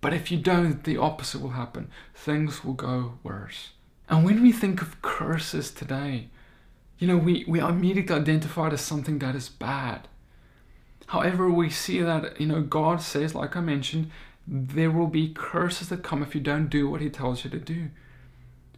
But 0.00 0.14
if 0.14 0.30
you 0.30 0.38
don't, 0.38 0.84
the 0.84 0.96
opposite 0.96 1.40
will 1.40 1.50
happen. 1.50 1.90
Things 2.14 2.64
will 2.64 2.74
go 2.74 3.18
worse. 3.22 3.70
And 4.08 4.24
when 4.24 4.42
we 4.42 4.52
think 4.52 4.80
of 4.80 5.02
curses 5.02 5.70
today, 5.70 6.28
you 6.98 7.06
know, 7.06 7.16
we, 7.16 7.44
we 7.46 7.60
are 7.60 7.70
immediately 7.70 8.14
identified 8.14 8.72
as 8.72 8.80
something 8.80 9.18
that 9.18 9.34
is 9.34 9.48
bad. 9.48 10.08
However, 11.08 11.50
we 11.50 11.70
see 11.70 12.00
that, 12.00 12.40
you 12.40 12.46
know, 12.46 12.62
God 12.62 13.00
says, 13.00 13.34
like 13.34 13.56
I 13.56 13.60
mentioned, 13.60 14.10
there 14.46 14.90
will 14.90 15.06
be 15.06 15.32
curses 15.32 15.88
that 15.88 16.02
come 16.02 16.22
if 16.22 16.34
you 16.34 16.40
don't 16.40 16.68
do 16.68 16.88
what 16.88 17.00
He 17.00 17.10
tells 17.10 17.44
you 17.44 17.50
to 17.50 17.58
do. 17.58 17.88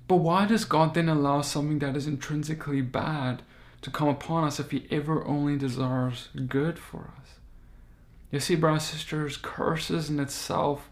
But 0.09 0.17
why 0.17 0.47
does 0.47 0.65
God 0.65 0.95
then 0.95 1.09
allow 1.09 1.43
something 1.43 1.79
that 1.79 1.97
is 1.97 2.07
intrinsically 2.07 2.81
bad 2.81 3.43
to 3.83 3.91
come 3.91 4.09
upon 4.09 4.45
us 4.45 4.59
if 4.59 4.71
He 4.71 4.87
ever 4.91 5.25
only 5.25 5.57
desires 5.57 6.29
good 6.49 6.79
for 6.79 7.12
us? 7.21 7.39
You 8.31 8.41
see, 8.41 8.55
brothers 8.55 8.91
and 8.91 8.99
sisters, 8.99 9.37
curses 9.37 10.11
in 10.11 10.21
itself 10.21 10.89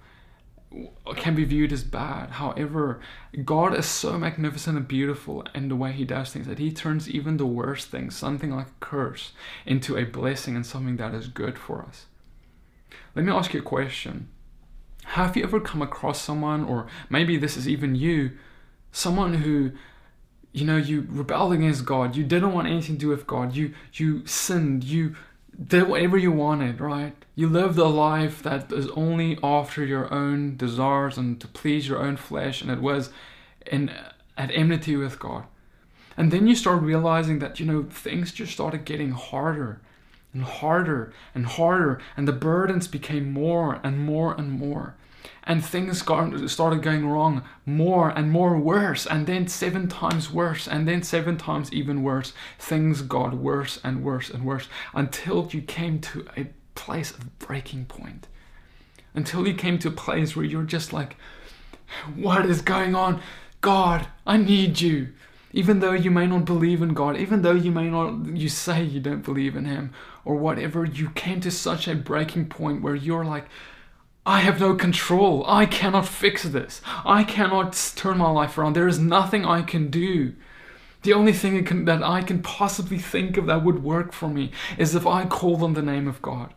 can 1.17 1.35
be 1.35 1.45
viewed 1.45 1.73
as 1.73 1.83
bad. 1.83 2.31
However, 2.31 3.01
God 3.45 3.75
is 3.75 3.87
so 3.87 4.19
magnificent 4.19 4.77
and 4.77 4.87
beautiful 4.87 5.45
in 5.55 5.69
the 5.69 5.77
way 5.77 5.93
He 5.93 6.05
does 6.05 6.31
things 6.31 6.47
that 6.47 6.59
He 6.59 6.71
turns 6.71 7.09
even 7.09 7.37
the 7.37 7.47
worst 7.47 7.89
things, 7.89 8.17
something 8.17 8.51
like 8.51 8.69
a 8.69 8.81
curse, 8.81 9.33
into 9.65 9.97
a 9.97 10.05
blessing 10.05 10.57
and 10.57 10.67
something 10.67 10.97
that 10.97 11.15
is 11.15 11.29
good 11.29 11.59
for 11.59 11.83
us. 11.83 12.07
Let 13.15 13.25
me 13.25 13.33
ask 13.33 13.55
you 13.55 13.61
a 13.61 13.65
question. 13.65 14.29
Have 15.05 15.37
you 15.37 15.43
ever 15.43 15.61
come 15.61 15.81
across 15.81 16.21
someone, 16.21 16.65
or 16.65 16.87
maybe 17.09 17.37
this 17.37 17.57
is 17.57 17.67
even 17.67 17.95
you, 17.95 18.33
someone 18.93 19.35
who 19.35 19.73
you 20.53 20.65
know 20.65 20.77
you 20.77 21.07
rebelled 21.09 21.53
against 21.53 21.87
God, 21.87 22.17
you 22.17 22.25
didn't 22.25 22.53
want 22.53 22.69
anything 22.69 22.97
to 22.97 23.01
do 23.01 23.09
with 23.09 23.27
God, 23.27 23.55
you 23.55 23.75
you 23.95 24.27
sinned, 24.27 24.85
you 24.85 25.17
did 25.63 25.89
whatever 25.89 26.17
you 26.17 26.31
wanted, 26.31 26.81
right? 26.81 27.15
You 27.35 27.49
lived 27.49 27.79
a 27.79 27.85
life 27.85 28.43
that 28.43 28.73
is 28.73 28.89
only 28.91 29.39
after 29.43 29.85
your 29.85 30.13
own 30.13 30.57
desires 30.57 31.19
and 31.19 31.41
to 31.41 31.49
please 31.49 31.89
your 31.89 31.99
own 31.99 32.17
flesh, 32.17 32.63
and 32.63 32.71
it 32.71 32.81
was 32.81 33.11
in 33.67 33.91
at 34.37 34.51
enmity 34.53 34.97
with 34.97 35.19
God. 35.19 35.45
And 36.17 36.33
then 36.33 36.47
you 36.47 36.55
start 36.55 36.83
realizing 36.83 37.39
that 37.41 37.59
you 37.59 37.67
know 37.67 37.85
things 37.85 38.33
just 38.33 38.53
started 38.53 38.85
getting 38.85 39.13
harder 39.13 39.81
and 40.33 40.43
harder 40.43 41.13
and 41.35 41.47
harder, 41.47 42.01
and 42.17 42.29
the 42.29 42.33
burdens 42.33 42.87
became 42.87 43.33
more 43.33 43.81
and 43.83 43.99
more 43.99 44.35
and 44.35 44.53
more 44.53 44.95
and 45.49 45.65
things 45.65 46.03
got, 46.03 46.49
started 46.51 46.83
going 46.83 47.09
wrong 47.09 47.43
more 47.65 48.11
and 48.11 48.31
more 48.31 48.59
worse 48.59 49.07
and 49.07 49.27
then 49.27 49.49
seven 49.49 49.89
times 49.89 50.31
worse 50.31 50.69
and 50.69 50.87
then 50.87 51.03
seven 51.03 51.39
times 51.39 51.73
even 51.73 52.03
worse. 52.03 52.35
Things 52.59 53.01
got 53.01 53.35
worse 53.35 53.81
and 53.83 54.05
worse 54.05 54.29
and 54.29 54.45
worse 54.45 54.69
until 54.95 55.49
you 55.51 55.63
came 55.63 56.01
to 56.01 56.27
a 56.37 56.49
place 56.75 57.11
of 57.11 57.39
breaking 57.39 57.87
point. 57.87 58.27
Until 59.15 59.49
you 59.49 59.55
came 59.55 59.79
to 59.79 59.89
a 59.89 59.93
place 59.93 60.37
where 60.37 60.45
you're 60.45 60.65
just 60.65 60.93
like 60.93 61.17
what 62.15 62.45
is 62.45 62.61
going 62.61 62.95
on? 62.95 63.23
God 63.63 64.07
i 64.27 64.37
need 64.37 64.81
you. 64.81 65.09
Even 65.53 65.81
though 65.81 65.93
you 65.93 66.11
may 66.11 66.27
not 66.27 66.45
believe 66.45 66.83
in 66.83 66.93
god 66.93 67.17
even 67.17 67.41
though 67.41 67.53
you 67.55 67.73
may 67.73 67.89
not 67.89 68.27
you 68.37 68.51
say 68.51 68.83
you 68.83 69.01
don't 69.01 69.25
believe 69.25 69.57
in 69.57 69.65
him 69.65 69.95
or 70.27 70.37
whatever 70.37 70.85
you 70.85 71.09
came 71.11 71.41
to 71.41 71.51
such 71.51 71.89
a 71.89 71.95
breaking 71.95 72.47
point 72.51 72.83
where 72.83 72.95
you're 72.95 73.25
like 73.25 73.47
I 74.29 74.41
have 74.41 74.61
no 74.61 74.75
control. 74.75 75.43
I 75.49 75.65
cannot 75.65 76.07
fix 76.07 76.43
this. 76.43 76.83
I 77.03 77.25
cannot 77.25 77.93
turn 77.97 78.19
my 78.19 78.29
life 78.29 78.59
around. 78.59 78.75
There 78.75 78.87
is 78.87 78.99
nothing 78.99 79.47
I 79.47 79.63
can 79.63 79.89
do. 79.89 80.35
The 81.01 81.15
only 81.15 81.33
thing 81.33 81.65
can, 81.65 81.87
that 81.87 82.03
I 82.03 82.21
can 82.21 82.43
possibly 82.43 82.99
think 82.99 83.39
of 83.39 83.47
that 83.47 83.65
would 83.65 83.83
work 83.83 84.13
for 84.13 84.29
me 84.29 84.51
is 84.77 84.95
if 84.95 85.07
I 85.07 85.25
call 85.25 85.65
on 85.65 85.73
the 85.73 85.81
name 85.81 86.07
of 86.07 86.21
God. 86.21 86.53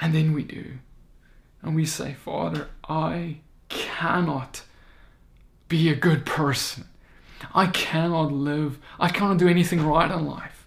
And 0.00 0.12
then 0.12 0.32
we 0.32 0.42
do. 0.42 0.78
And 1.62 1.76
we 1.76 1.86
say, 1.86 2.14
Father, 2.14 2.66
I 2.88 3.36
cannot 3.68 4.62
be 5.68 5.88
a 5.88 5.94
good 5.94 6.26
person. 6.26 6.88
I 7.54 7.68
cannot 7.68 8.32
live. 8.32 8.80
I 8.98 9.10
cannot 9.10 9.38
do 9.38 9.46
anything 9.46 9.86
right 9.86 10.10
in 10.10 10.26
life. 10.26 10.66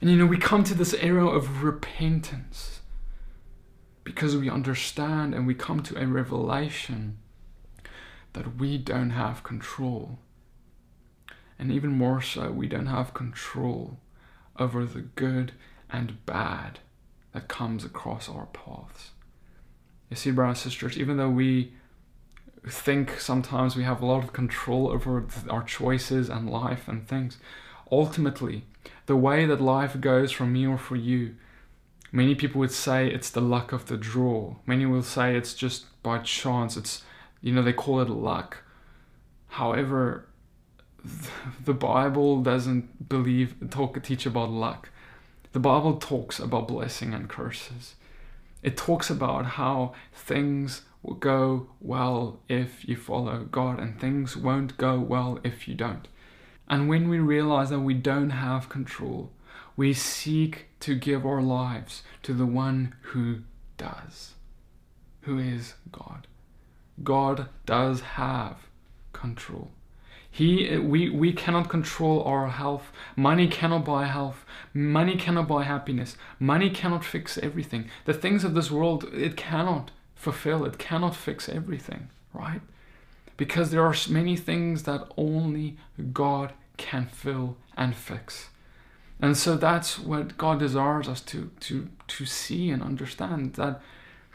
And 0.00 0.08
you 0.08 0.16
know, 0.16 0.24
we 0.24 0.38
come 0.38 0.64
to 0.64 0.74
this 0.74 0.94
era 0.94 1.28
of 1.28 1.62
repentance 1.62 2.79
because 4.10 4.36
we 4.36 4.50
understand 4.50 5.32
and 5.36 5.46
we 5.46 5.54
come 5.54 5.84
to 5.84 5.96
a 5.96 6.04
revelation 6.04 7.16
that 8.32 8.56
we 8.56 8.76
don't 8.76 9.10
have 9.10 9.44
control. 9.44 10.18
And 11.60 11.70
even 11.70 11.92
more 11.92 12.20
so, 12.20 12.50
we 12.50 12.66
don't 12.66 12.86
have 12.86 13.14
control 13.14 13.98
over 14.58 14.84
the 14.84 15.02
good 15.02 15.52
and 15.88 16.26
bad 16.26 16.80
that 17.32 17.46
comes 17.46 17.84
across 17.84 18.28
our 18.28 18.46
paths. 18.46 19.10
You 20.08 20.16
see, 20.16 20.32
brothers 20.32 20.64
and 20.64 20.72
sisters, 20.72 20.98
even 20.98 21.16
though 21.16 21.30
we 21.30 21.74
think 22.68 23.20
sometimes 23.20 23.76
we 23.76 23.84
have 23.84 24.02
a 24.02 24.06
lot 24.06 24.24
of 24.24 24.32
control 24.32 24.88
over 24.88 25.24
our 25.48 25.62
choices 25.62 26.28
and 26.28 26.50
life 26.50 26.88
and 26.88 27.06
things, 27.06 27.38
ultimately, 27.92 28.64
the 29.06 29.14
way 29.14 29.46
that 29.46 29.60
life 29.60 30.00
goes 30.00 30.32
for 30.32 30.46
me 30.46 30.66
or 30.66 30.78
for 30.78 30.96
you, 30.96 31.36
many 32.12 32.34
people 32.34 32.58
would 32.60 32.72
say 32.72 33.08
it's 33.08 33.30
the 33.30 33.40
luck 33.40 33.72
of 33.72 33.86
the 33.86 33.96
draw. 33.96 34.56
Many 34.66 34.86
will 34.86 35.02
say 35.02 35.36
it's 35.36 35.54
just 35.54 35.86
by 36.02 36.18
chance. 36.18 36.76
It's, 36.76 37.02
you 37.40 37.52
know, 37.52 37.62
they 37.62 37.72
call 37.72 38.00
it 38.00 38.10
luck. 38.10 38.58
However, 39.48 40.26
the 41.64 41.74
Bible 41.74 42.42
doesn't 42.42 43.08
believe 43.08 43.54
talk 43.70 44.00
teach 44.02 44.26
about 44.26 44.50
luck. 44.50 44.90
The 45.52 45.60
Bible 45.60 45.96
talks 45.96 46.38
about 46.38 46.68
blessing 46.68 47.12
and 47.14 47.28
curses. 47.28 47.94
It 48.62 48.76
talks 48.76 49.10
about 49.10 49.46
how 49.46 49.94
things 50.12 50.82
will 51.02 51.14
go 51.14 51.70
well 51.80 52.40
if 52.48 52.86
you 52.86 52.96
follow 52.96 53.46
God 53.50 53.80
and 53.80 53.98
things 53.98 54.36
won't 54.36 54.76
go 54.76 55.00
well 55.00 55.40
if 55.42 55.66
you 55.66 55.74
don't. 55.74 56.06
And 56.68 56.88
when 56.88 57.08
we 57.08 57.18
realize 57.18 57.70
that 57.70 57.80
we 57.80 57.94
don't 57.94 58.30
have 58.30 58.68
control, 58.68 59.32
we 59.80 59.94
seek 59.94 60.66
to 60.78 60.94
give 60.94 61.24
our 61.24 61.40
lives 61.40 62.02
to 62.22 62.34
the 62.34 62.44
one 62.44 62.94
who 63.00 63.38
does, 63.78 64.34
who 65.22 65.38
is 65.38 65.72
God. 65.90 66.26
God 67.02 67.48
does 67.64 68.02
have 68.02 68.58
control. 69.14 69.70
He, 70.30 70.76
we, 70.76 71.08
we 71.08 71.32
cannot 71.32 71.70
control 71.70 72.22
our 72.24 72.48
health. 72.48 72.92
Money 73.16 73.48
cannot 73.48 73.86
buy 73.86 74.04
health. 74.04 74.44
Money 74.74 75.16
cannot 75.16 75.48
buy 75.48 75.64
happiness. 75.64 76.18
Money 76.38 76.68
cannot 76.68 77.02
fix 77.02 77.38
everything. 77.38 77.88
The 78.04 78.12
things 78.12 78.44
of 78.44 78.52
this 78.52 78.70
world, 78.70 79.04
it 79.14 79.34
cannot 79.34 79.92
fulfill. 80.14 80.66
It 80.66 80.76
cannot 80.76 81.16
fix 81.16 81.48
everything, 81.48 82.10
right? 82.34 82.60
Because 83.38 83.70
there 83.70 83.86
are 83.86 83.96
many 84.10 84.36
things 84.36 84.82
that 84.82 85.10
only 85.16 85.78
God 86.12 86.52
can 86.76 87.06
fill 87.06 87.56
and 87.78 87.96
fix. 87.96 88.50
And 89.22 89.36
so 89.36 89.56
that's 89.56 89.98
what 89.98 90.38
God 90.38 90.58
desires 90.58 91.08
us 91.08 91.20
to, 91.22 91.50
to, 91.60 91.88
to 92.08 92.26
see 92.26 92.70
and 92.70 92.82
understand 92.82 93.54
that, 93.54 93.80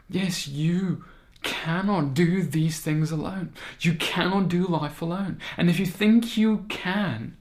yes, 0.08 0.46
you 0.46 1.04
cannot 1.42 2.14
do 2.14 2.42
these 2.42 2.80
things 2.80 3.10
alone. 3.10 3.52
You 3.80 3.94
cannot 3.94 4.48
do 4.48 4.66
life 4.66 5.02
alone. 5.02 5.40
And 5.56 5.68
if 5.68 5.78
you 5.78 5.86
think 5.86 6.36
you 6.36 6.64
can, 6.68 7.36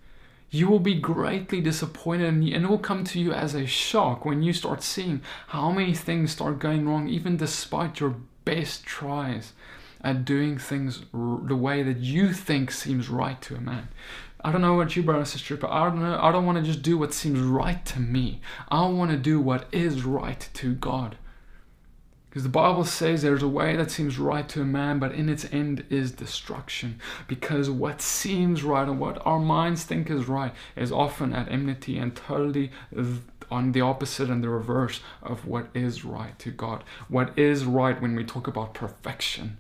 you 0.49 0.67
will 0.67 0.79
be 0.79 0.95
greatly 0.95 1.61
disappointed 1.61 2.33
and 2.33 2.47
it 2.47 2.69
will 2.69 2.79
come 2.79 3.03
to 3.03 3.19
you 3.19 3.33
as 3.33 3.53
a 3.53 3.65
shock 3.65 4.25
when 4.25 4.41
you 4.41 4.53
start 4.53 4.81
seeing 4.83 5.21
how 5.47 5.71
many 5.71 5.93
things 5.93 6.31
start 6.31 6.59
going 6.59 6.87
wrong, 6.87 7.09
even 7.09 7.37
despite 7.37 7.99
your 7.99 8.15
best 8.45 8.85
tries 8.85 9.53
at 10.01 10.23
doing 10.23 10.57
things 10.57 11.01
the 11.11 11.55
way 11.55 11.81
that 11.83 11.97
you 11.97 12.31
think 12.31 12.71
seems 12.71 13.09
right 13.09 13.41
to 13.41 13.55
a 13.55 13.59
man. 13.61 13.89
I 14.45 14.51
don't 14.51 14.61
know 14.61 14.75
what 14.75 14.95
you, 14.95 15.01
brother 15.01 15.21
and 15.21 15.27
sister, 15.27 15.57
but 15.57 15.71
I 15.71 15.85
don't 15.85 16.03
know. 16.03 16.19
I 16.21 16.31
don't 16.31 16.45
want 16.45 16.59
to 16.59 16.63
just 16.63 16.83
do 16.83 16.99
what 16.99 17.15
seems 17.15 17.39
right 17.39 17.83
to 17.87 17.99
me. 17.99 18.41
I 18.69 18.85
want 18.85 19.09
to 19.09 19.17
do 19.17 19.39
what 19.41 19.65
is 19.71 20.03
right 20.03 20.47
to 20.53 20.75
God. 20.75 21.17
Because 22.29 22.43
the 22.43 22.49
Bible 22.49 22.85
says 22.85 23.23
there's 23.23 23.41
a 23.41 23.47
way 23.47 23.75
that 23.75 23.89
seems 23.89 24.19
right 24.19 24.47
to 24.49 24.61
a 24.61 24.65
man, 24.65 24.99
but 24.99 25.13
in 25.13 25.29
its 25.29 25.51
end 25.51 25.83
is 25.89 26.11
destruction. 26.11 26.99
Because 27.27 27.71
what 27.71 28.03
seems 28.03 28.61
right 28.61 28.87
and 28.87 28.99
what 28.99 29.19
our 29.25 29.39
minds 29.39 29.83
think 29.83 30.11
is 30.11 30.27
right 30.27 30.53
is 30.75 30.91
often 30.91 31.33
at 31.33 31.51
enmity 31.51 31.97
and 31.97 32.15
totally 32.15 32.69
on 33.49 33.71
the 33.71 33.81
opposite 33.81 34.29
and 34.29 34.43
the 34.43 34.49
reverse 34.49 34.99
of 35.23 35.47
what 35.47 35.69
is 35.73 36.05
right 36.05 36.37
to 36.37 36.51
God. 36.51 36.83
What 37.07 37.35
is 37.35 37.65
right 37.65 37.99
when 37.99 38.15
we 38.15 38.23
talk 38.23 38.45
about 38.45 38.75
perfection. 38.75 39.57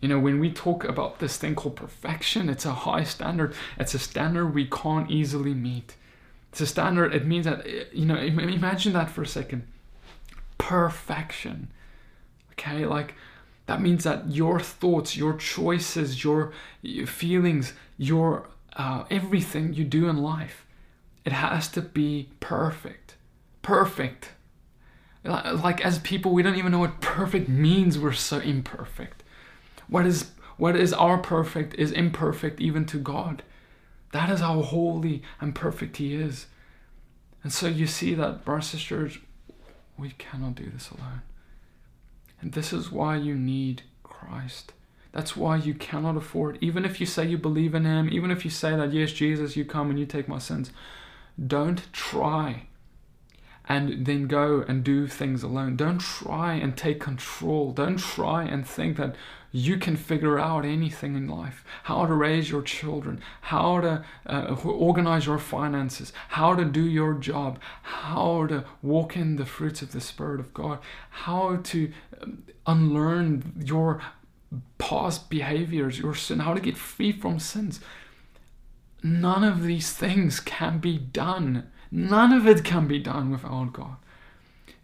You 0.00 0.08
know, 0.08 0.18
when 0.18 0.38
we 0.38 0.52
talk 0.52 0.84
about 0.84 1.18
this 1.18 1.36
thing 1.36 1.54
called 1.54 1.76
perfection, 1.76 2.48
it's 2.48 2.64
a 2.64 2.72
high 2.72 3.04
standard. 3.04 3.54
It's 3.78 3.94
a 3.94 3.98
standard 3.98 4.54
we 4.54 4.66
can't 4.66 5.10
easily 5.10 5.54
meet. 5.54 5.96
It's 6.50 6.60
a 6.60 6.66
standard, 6.66 7.14
it 7.14 7.26
means 7.26 7.44
that, 7.44 7.66
you 7.94 8.06
know, 8.06 8.16
imagine 8.16 8.92
that 8.94 9.10
for 9.10 9.22
a 9.22 9.26
second. 9.26 9.66
Perfection 10.56 11.68
Okay, 12.58 12.84
like 12.86 13.14
that 13.66 13.80
means 13.80 14.04
that 14.04 14.30
your 14.30 14.58
thoughts, 14.58 15.16
your 15.16 15.34
choices, 15.34 16.24
your, 16.24 16.52
feelings, 17.06 17.72
your 17.96 18.48
uh, 18.76 19.04
everything 19.10 19.74
you 19.74 19.84
do 19.84 20.08
in 20.08 20.16
life, 20.16 20.66
it 21.24 21.32
has 21.32 21.68
to 21.68 21.82
be 21.82 22.30
perfect. 22.40 23.14
Perfect. 23.62 24.30
Like 25.24 25.84
as 25.84 25.98
people, 26.00 26.32
we 26.32 26.42
don't 26.42 26.56
even 26.56 26.72
know 26.72 26.80
what 26.80 27.00
perfect 27.00 27.48
means. 27.48 27.98
We're 27.98 28.12
so 28.12 28.38
imperfect. 28.38 29.22
What 29.88 30.06
is 30.06 30.30
what 30.56 30.76
is 30.76 30.92
our 30.92 31.18
perfect 31.18 31.74
is 31.74 31.92
imperfect 31.92 32.60
even 32.60 32.84
to 32.86 32.98
God. 32.98 33.42
That 34.12 34.28
is 34.30 34.40
how 34.40 34.62
holy 34.62 35.22
and 35.40 35.54
perfect 35.54 35.98
He 35.98 36.14
is. 36.14 36.46
And 37.42 37.52
so 37.52 37.68
you 37.68 37.86
see 37.86 38.14
that, 38.14 38.44
brothers 38.44 38.72
and 38.72 38.80
sisters, 38.80 39.18
we 39.96 40.10
cannot 40.10 40.56
do 40.56 40.68
this 40.68 40.90
alone. 40.90 41.22
And 42.40 42.52
this 42.52 42.72
is 42.72 42.90
why 42.90 43.16
you 43.16 43.34
need 43.34 43.82
Christ. 44.02 44.72
That's 45.12 45.36
why 45.36 45.56
you 45.56 45.74
cannot 45.74 46.16
afford, 46.16 46.58
even 46.60 46.84
if 46.84 47.00
you 47.00 47.06
say 47.06 47.26
you 47.26 47.38
believe 47.38 47.74
in 47.74 47.84
Him, 47.84 48.08
even 48.10 48.30
if 48.30 48.44
you 48.44 48.50
say 48.50 48.76
that, 48.76 48.92
yes, 48.92 49.12
Jesus, 49.12 49.56
you 49.56 49.64
come 49.64 49.90
and 49.90 49.98
you 49.98 50.06
take 50.06 50.28
my 50.28 50.38
sins, 50.38 50.70
don't 51.44 51.90
try 51.92 52.67
and 53.68 54.06
then 54.06 54.26
go 54.26 54.64
and 54.66 54.82
do 54.82 55.06
things 55.06 55.42
alone. 55.42 55.76
Don't 55.76 56.00
try 56.00 56.54
and 56.54 56.76
take 56.76 57.00
control. 57.00 57.72
Don't 57.72 57.98
try 57.98 58.44
and 58.44 58.66
think 58.66 58.96
that 58.96 59.14
you 59.50 59.78
can 59.78 59.96
figure 59.96 60.38
out 60.38 60.64
anything 60.64 61.14
in 61.14 61.26
life 61.26 61.64
how 61.84 62.06
to 62.06 62.12
raise 62.12 62.50
your 62.50 62.62
children, 62.62 63.20
how 63.42 63.80
to 63.80 64.04
uh, 64.26 64.56
organize 64.64 65.26
your 65.26 65.38
finances, 65.38 66.12
how 66.28 66.54
to 66.54 66.64
do 66.64 66.82
your 66.82 67.14
job, 67.14 67.58
how 67.82 68.46
to 68.46 68.64
walk 68.82 69.16
in 69.16 69.36
the 69.36 69.46
fruits 69.46 69.80
of 69.80 69.92
the 69.92 70.00
Spirit 70.00 70.40
of 70.40 70.52
God, 70.52 70.78
how 71.10 71.56
to 71.64 71.92
um, 72.20 72.44
unlearn 72.66 73.54
your 73.64 74.02
past 74.78 75.28
behaviors, 75.30 75.98
your 75.98 76.14
sin, 76.14 76.40
how 76.40 76.54
to 76.54 76.60
get 76.60 76.76
free 76.76 77.12
from 77.12 77.38
sins. 77.38 77.80
None 79.02 79.44
of 79.44 79.62
these 79.62 79.92
things 79.92 80.40
can 80.40 80.78
be 80.78 80.98
done 80.98 81.70
None 81.90 82.32
of 82.32 82.46
it 82.46 82.64
can 82.64 82.86
be 82.86 82.98
done 82.98 83.30
without 83.30 83.72
God. 83.72 83.96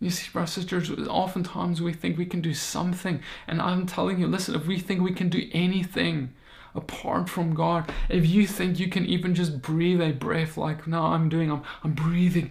You 0.00 0.11
see, 0.11 0.31
brothers 0.33 0.53
sisters, 0.53 0.90
oftentimes 1.09 1.81
we 1.81 1.92
think 1.92 2.18
we 2.18 2.27
can 2.27 2.40
do 2.40 2.55
something. 2.55 3.20
And 3.46 3.61
I'm 3.61 3.87
telling 3.87 4.18
you, 4.18 4.27
listen, 4.27 4.55
if 4.55 4.66
we 4.66 4.79
think 4.79 5.00
we 5.00 5.12
can 5.12 5.29
do 5.29 5.48
anything 5.53 6.35
apart 6.74 7.29
from 7.29 7.55
God, 7.55 7.92
if 8.09 8.27
you 8.27 8.46
think 8.46 8.79
you 8.79 8.88
can 8.88 9.07
even 9.07 9.35
just 9.35 9.62
breathe 9.62 10.00
a 10.00 10.12
breath 10.12 10.57
like 10.57 10.87
now 10.87 11.07
I'm 11.07 11.29
doing, 11.29 11.50
I'm, 11.50 11.62
I'm 11.85 11.92
breathing 11.92 12.50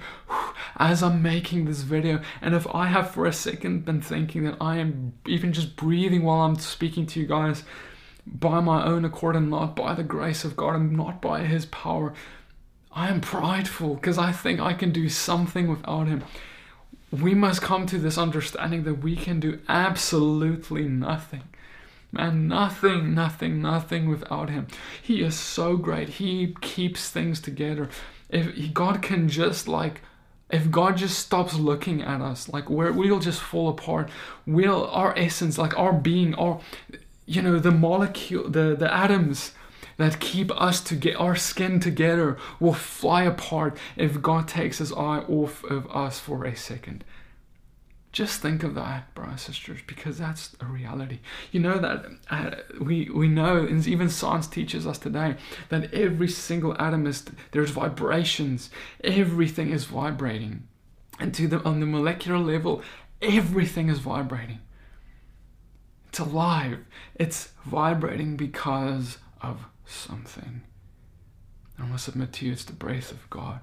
as 0.77 1.03
I'm 1.03 1.21
making 1.21 1.65
this 1.65 1.81
video. 1.81 2.21
And 2.41 2.55
if 2.55 2.65
I 2.73 2.87
have 2.87 3.11
for 3.11 3.25
a 3.25 3.33
second 3.33 3.85
been 3.85 4.01
thinking 4.01 4.45
that 4.45 4.57
I 4.61 4.77
am 4.77 5.13
even 5.27 5.51
just 5.51 5.75
breathing 5.75 6.23
while 6.23 6.41
I'm 6.41 6.57
speaking 6.57 7.05
to 7.07 7.19
you 7.19 7.27
guys 7.27 7.63
by 8.25 8.59
my 8.59 8.85
own 8.85 9.05
accord 9.05 9.35
and 9.35 9.49
not 9.49 9.75
by 9.75 9.93
the 9.93 10.03
grace 10.03 10.43
of 10.43 10.55
God 10.55 10.75
and 10.75 10.91
not 10.93 11.21
by 11.21 11.43
His 11.43 11.65
power, 11.65 12.13
I 12.95 13.09
am 13.09 13.21
prideful 13.21 13.95
because 13.95 14.17
I 14.17 14.31
think 14.31 14.59
I 14.59 14.73
can 14.73 14.91
do 14.91 15.09
something 15.09 15.67
without 15.67 16.07
him. 16.07 16.23
We 17.11 17.33
must 17.33 17.61
come 17.61 17.85
to 17.87 17.97
this 17.97 18.17
understanding 18.17 18.83
that 18.83 19.03
we 19.03 19.15
can 19.15 19.39
do 19.39 19.59
absolutely 19.67 20.87
nothing. 20.87 21.43
Man, 22.11 22.47
nothing, 22.47 23.15
nothing, 23.15 23.61
nothing 23.61 24.09
without 24.09 24.51
him. 24.51 24.67
He 25.01 25.23
is 25.23 25.37
so 25.37 25.75
great. 25.77 26.09
He 26.09 26.55
keeps 26.61 27.09
things 27.09 27.39
together. 27.39 27.89
If 28.29 28.73
God 28.73 29.01
can 29.01 29.27
just 29.27 29.67
like 29.67 30.01
if 30.51 30.69
God 30.69 30.97
just 30.97 31.17
stops 31.17 31.55
looking 31.55 32.03
at 32.03 32.21
us, 32.21 32.47
like 32.47 32.69
we 32.69 32.91
we'll 32.91 33.19
just 33.19 33.41
fall 33.41 33.69
apart. 33.69 34.09
We'll 34.45 34.85
our 34.87 35.17
essence, 35.17 35.57
like 35.57 35.77
our 35.79 35.93
being, 35.93 36.35
our 36.35 36.59
you 37.25 37.41
know, 37.41 37.59
the 37.59 37.71
molecule, 37.71 38.49
the 38.49 38.75
the 38.77 38.93
atoms 38.93 39.53
that 39.97 40.19
keep 40.19 40.51
us 40.59 40.81
to 40.81 40.95
get 40.95 41.15
our 41.17 41.35
skin 41.35 41.79
together 41.79 42.37
will 42.59 42.73
fly 42.73 43.23
apart 43.23 43.77
if 43.95 44.21
God 44.21 44.47
takes 44.47 44.79
his 44.79 44.91
eye 44.91 45.19
off 45.29 45.63
of 45.65 45.89
us 45.91 46.19
for 46.19 46.45
a 46.45 46.55
second. 46.55 47.03
Just 48.11 48.41
think 48.41 48.61
of 48.61 48.75
that, 48.75 49.13
brothers 49.15 49.31
and 49.31 49.39
sisters, 49.39 49.79
because 49.87 50.19
that's 50.19 50.55
a 50.59 50.65
reality. 50.65 51.19
You 51.51 51.61
know 51.61 51.79
that 51.79 52.05
uh, 52.29 52.51
we 52.79 53.09
we 53.09 53.27
know, 53.27 53.65
and 53.65 53.85
even 53.87 54.07
science 54.07 54.45
teaches 54.45 54.85
us 54.85 54.99
today 54.99 55.35
that 55.69 55.91
every 55.91 56.27
single 56.27 56.79
atom 56.79 57.07
is 57.07 57.25
there's 57.51 57.71
vibrations. 57.71 58.69
Everything 59.03 59.71
is 59.71 59.85
vibrating, 59.85 60.67
and 61.19 61.33
to 61.33 61.47
the 61.47 61.63
on 61.63 61.79
the 61.79 61.87
molecular 61.87 62.37
level, 62.37 62.83
everything 63.19 63.89
is 63.89 63.97
vibrating. 63.97 64.59
It's 66.13 66.19
alive. 66.19 66.77
It's 67.15 67.49
vibrating 67.65 68.37
because 68.37 69.17
of 69.41 69.65
something. 69.87 70.61
I 71.79 71.87
must 71.87 72.07
admit 72.07 72.33
to 72.33 72.45
you, 72.45 72.51
it's 72.51 72.65
the 72.65 72.71
breath 72.71 73.11
of 73.11 73.27
God. 73.31 73.61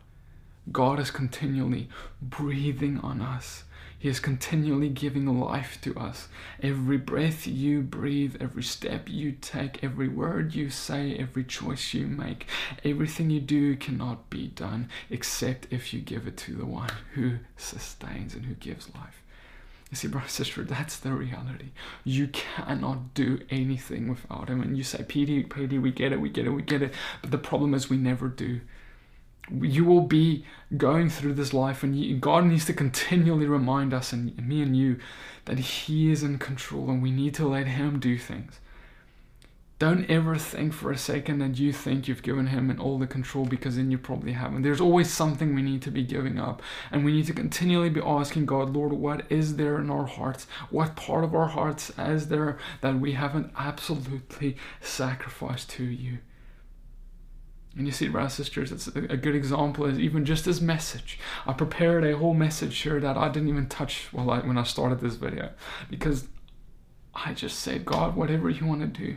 God 0.72 0.98
is 0.98 1.12
continually 1.12 1.88
breathing 2.20 2.98
on 3.04 3.20
us. 3.22 3.62
He 3.96 4.08
is 4.08 4.18
continually 4.18 4.88
giving 4.88 5.26
life 5.38 5.78
to 5.82 5.96
us. 5.96 6.26
Every 6.60 6.98
breath 6.98 7.46
you 7.46 7.82
breathe, 7.82 8.34
every 8.40 8.64
step 8.64 9.08
you 9.08 9.30
take, 9.40 9.84
every 9.84 10.08
word 10.08 10.52
you 10.52 10.70
say, 10.70 11.14
every 11.14 11.44
choice 11.44 11.94
you 11.94 12.08
make, 12.08 12.48
everything 12.84 13.30
you 13.30 13.40
do 13.40 13.76
cannot 13.76 14.28
be 14.28 14.48
done 14.48 14.88
except 15.08 15.68
if 15.70 15.94
you 15.94 16.00
give 16.00 16.26
it 16.26 16.36
to 16.38 16.56
the 16.56 16.66
one 16.66 16.90
who 17.14 17.38
sustains 17.56 18.34
and 18.34 18.46
who 18.46 18.54
gives 18.54 18.92
life. 18.92 19.19
You 19.90 19.96
see, 19.96 20.08
brother, 20.08 20.28
sister, 20.28 20.62
that's 20.62 20.98
the 20.98 21.12
reality. 21.12 21.70
You 22.04 22.28
cannot 22.28 23.12
do 23.14 23.40
anything 23.50 24.08
without 24.08 24.48
him. 24.48 24.60
And 24.62 24.76
you 24.76 24.84
say, 24.84 25.02
Petey, 25.02 25.42
Petey, 25.42 25.78
we 25.78 25.90
get 25.90 26.12
it, 26.12 26.20
we 26.20 26.28
get 26.28 26.46
it, 26.46 26.50
we 26.50 26.62
get 26.62 26.82
it. 26.82 26.94
But 27.22 27.32
the 27.32 27.38
problem 27.38 27.74
is 27.74 27.90
we 27.90 27.96
never 27.96 28.28
do 28.28 28.60
you 29.62 29.84
will 29.84 30.02
be 30.02 30.44
going 30.76 31.10
through 31.10 31.34
this 31.34 31.52
life, 31.52 31.82
and 31.82 32.20
God 32.20 32.44
needs 32.44 32.66
to 32.66 32.72
continually 32.72 33.46
remind 33.46 33.92
us, 33.92 34.12
and 34.12 34.36
me 34.46 34.62
and 34.62 34.76
you, 34.76 35.00
that 35.46 35.58
He 35.58 36.10
is 36.10 36.22
in 36.22 36.38
control 36.38 36.90
and 36.90 37.02
we 37.02 37.10
need 37.10 37.34
to 37.34 37.48
let 37.48 37.66
Him 37.66 37.98
do 37.98 38.18
things. 38.18 38.60
Don't 39.80 40.10
ever 40.10 40.36
think 40.36 40.74
for 40.74 40.92
a 40.92 40.98
second 40.98 41.38
that 41.38 41.58
you 41.58 41.72
think 41.72 42.06
you've 42.06 42.22
given 42.22 42.48
Him 42.48 42.68
and 42.68 42.78
all 42.78 42.98
the 42.98 43.06
control 43.06 43.46
because 43.46 43.76
then 43.76 43.90
you 43.90 43.96
probably 43.96 44.32
haven't. 44.32 44.60
There's 44.60 44.80
always 44.80 45.10
something 45.10 45.54
we 45.54 45.62
need 45.62 45.80
to 45.80 45.90
be 45.90 46.04
giving 46.04 46.38
up, 46.38 46.60
and 46.92 47.02
we 47.02 47.12
need 47.12 47.24
to 47.28 47.32
continually 47.32 47.88
be 47.88 48.02
asking 48.02 48.44
God, 48.44 48.74
Lord, 48.74 48.92
what 48.92 49.24
is 49.32 49.56
there 49.56 49.78
in 49.78 49.88
our 49.88 50.04
hearts? 50.04 50.46
What 50.68 50.96
part 50.96 51.24
of 51.24 51.34
our 51.34 51.48
hearts 51.48 51.90
is 51.98 52.28
there 52.28 52.58
that 52.82 53.00
we 53.00 53.12
haven't 53.12 53.52
absolutely 53.56 54.58
sacrificed 54.82 55.70
to 55.70 55.84
you? 55.84 56.18
And 57.74 57.86
you 57.86 57.92
see, 57.92 58.08
brothers 58.08 58.34
sisters, 58.34 58.72
it's 58.72 58.88
a 58.88 59.16
good 59.16 59.34
example 59.34 59.86
is 59.86 59.98
even 59.98 60.26
just 60.26 60.44
this 60.44 60.60
message. 60.60 61.18
I 61.46 61.54
prepared 61.54 62.04
a 62.04 62.18
whole 62.18 62.34
message 62.34 62.78
here 62.80 63.00
that 63.00 63.16
I 63.16 63.30
didn't 63.30 63.48
even 63.48 63.66
touch 63.66 64.08
while 64.12 64.30
I, 64.30 64.40
when 64.40 64.58
I 64.58 64.64
started 64.64 65.00
this 65.00 65.14
video 65.14 65.52
because 65.88 66.28
I 67.14 67.32
just 67.32 67.60
said, 67.60 67.86
God, 67.86 68.14
whatever 68.14 68.50
you 68.50 68.66
want 68.66 68.82
to 68.82 68.86
do. 68.86 69.16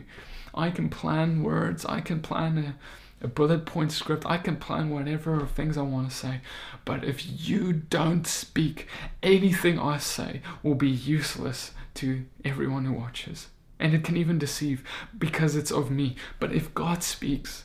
I 0.54 0.70
can 0.70 0.88
plan 0.88 1.42
words, 1.42 1.84
I 1.84 2.00
can 2.00 2.20
plan 2.20 2.76
a, 3.20 3.24
a 3.24 3.28
bullet 3.28 3.66
point 3.66 3.92
script, 3.92 4.24
I 4.26 4.38
can 4.38 4.56
plan 4.56 4.90
whatever 4.90 5.46
things 5.46 5.76
I 5.76 5.82
want 5.82 6.10
to 6.10 6.16
say. 6.16 6.40
But 6.84 7.04
if 7.04 7.48
you 7.48 7.72
don't 7.72 8.26
speak, 8.26 8.88
anything 9.22 9.78
I 9.78 9.98
say 9.98 10.40
will 10.62 10.74
be 10.74 10.90
useless 10.90 11.72
to 11.94 12.24
everyone 12.44 12.84
who 12.84 12.92
watches. 12.92 13.48
And 13.78 13.94
it 13.94 14.04
can 14.04 14.16
even 14.16 14.38
deceive 14.38 14.84
because 15.18 15.56
it's 15.56 15.72
of 15.72 15.90
me. 15.90 16.16
But 16.38 16.54
if 16.54 16.72
God 16.74 17.02
speaks, 17.02 17.64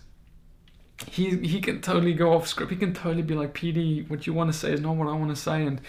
he 1.08 1.38
he 1.38 1.62
can 1.62 1.82
totally 1.82 2.14
go 2.14 2.34
off 2.34 2.48
script. 2.48 2.72
He 2.72 2.78
can 2.78 2.94
totally 2.94 3.22
be 3.22 3.36
like, 3.36 3.54
PD, 3.54 4.10
what 4.10 4.28
you 4.28 4.34
want 4.34 4.52
to 4.52 4.58
say 4.58 4.74
is 4.74 4.82
not 4.82 4.96
what 4.96 5.08
I 5.08 5.14
want 5.14 5.30
to 5.30 5.36
say, 5.36 5.66
and 5.66 5.80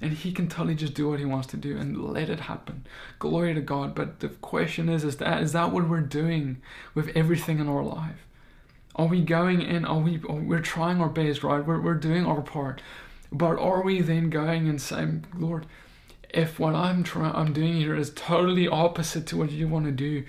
and 0.00 0.12
he 0.12 0.32
can 0.32 0.48
totally 0.48 0.74
just 0.74 0.94
do 0.94 1.08
what 1.08 1.18
he 1.18 1.24
wants 1.24 1.46
to 1.48 1.56
do 1.56 1.76
and 1.76 2.02
let 2.12 2.28
it 2.28 2.40
happen. 2.40 2.86
Glory 3.18 3.54
to 3.54 3.60
God. 3.60 3.94
But 3.94 4.20
the 4.20 4.28
question 4.28 4.88
is, 4.88 5.04
is 5.04 5.16
that 5.16 5.42
is 5.42 5.52
that 5.52 5.72
what 5.72 5.88
we're 5.88 6.00
doing 6.00 6.58
with 6.94 7.08
everything 7.16 7.58
in 7.58 7.68
our 7.68 7.82
life? 7.82 8.26
Are 8.94 9.06
we 9.06 9.22
going 9.22 9.62
in? 9.62 9.84
Are 9.84 9.98
we? 9.98 10.18
We're 10.18 10.60
trying 10.60 11.00
our 11.00 11.08
best, 11.08 11.42
right? 11.42 11.64
We're 11.64 11.80
we're 11.80 11.94
doing 11.94 12.26
our 12.26 12.42
part, 12.42 12.82
but 13.32 13.58
are 13.58 13.82
we 13.82 14.00
then 14.00 14.30
going 14.30 14.68
and 14.68 14.80
saying, 14.80 15.26
Lord, 15.36 15.66
if 16.30 16.58
what 16.58 16.74
I'm 16.74 17.02
trying, 17.02 17.34
I'm 17.34 17.52
doing 17.52 17.74
here 17.74 17.96
is 17.96 18.10
totally 18.10 18.68
opposite 18.68 19.26
to 19.28 19.36
what 19.36 19.50
you 19.50 19.68
want 19.68 19.86
to 19.86 19.92
do? 19.92 20.24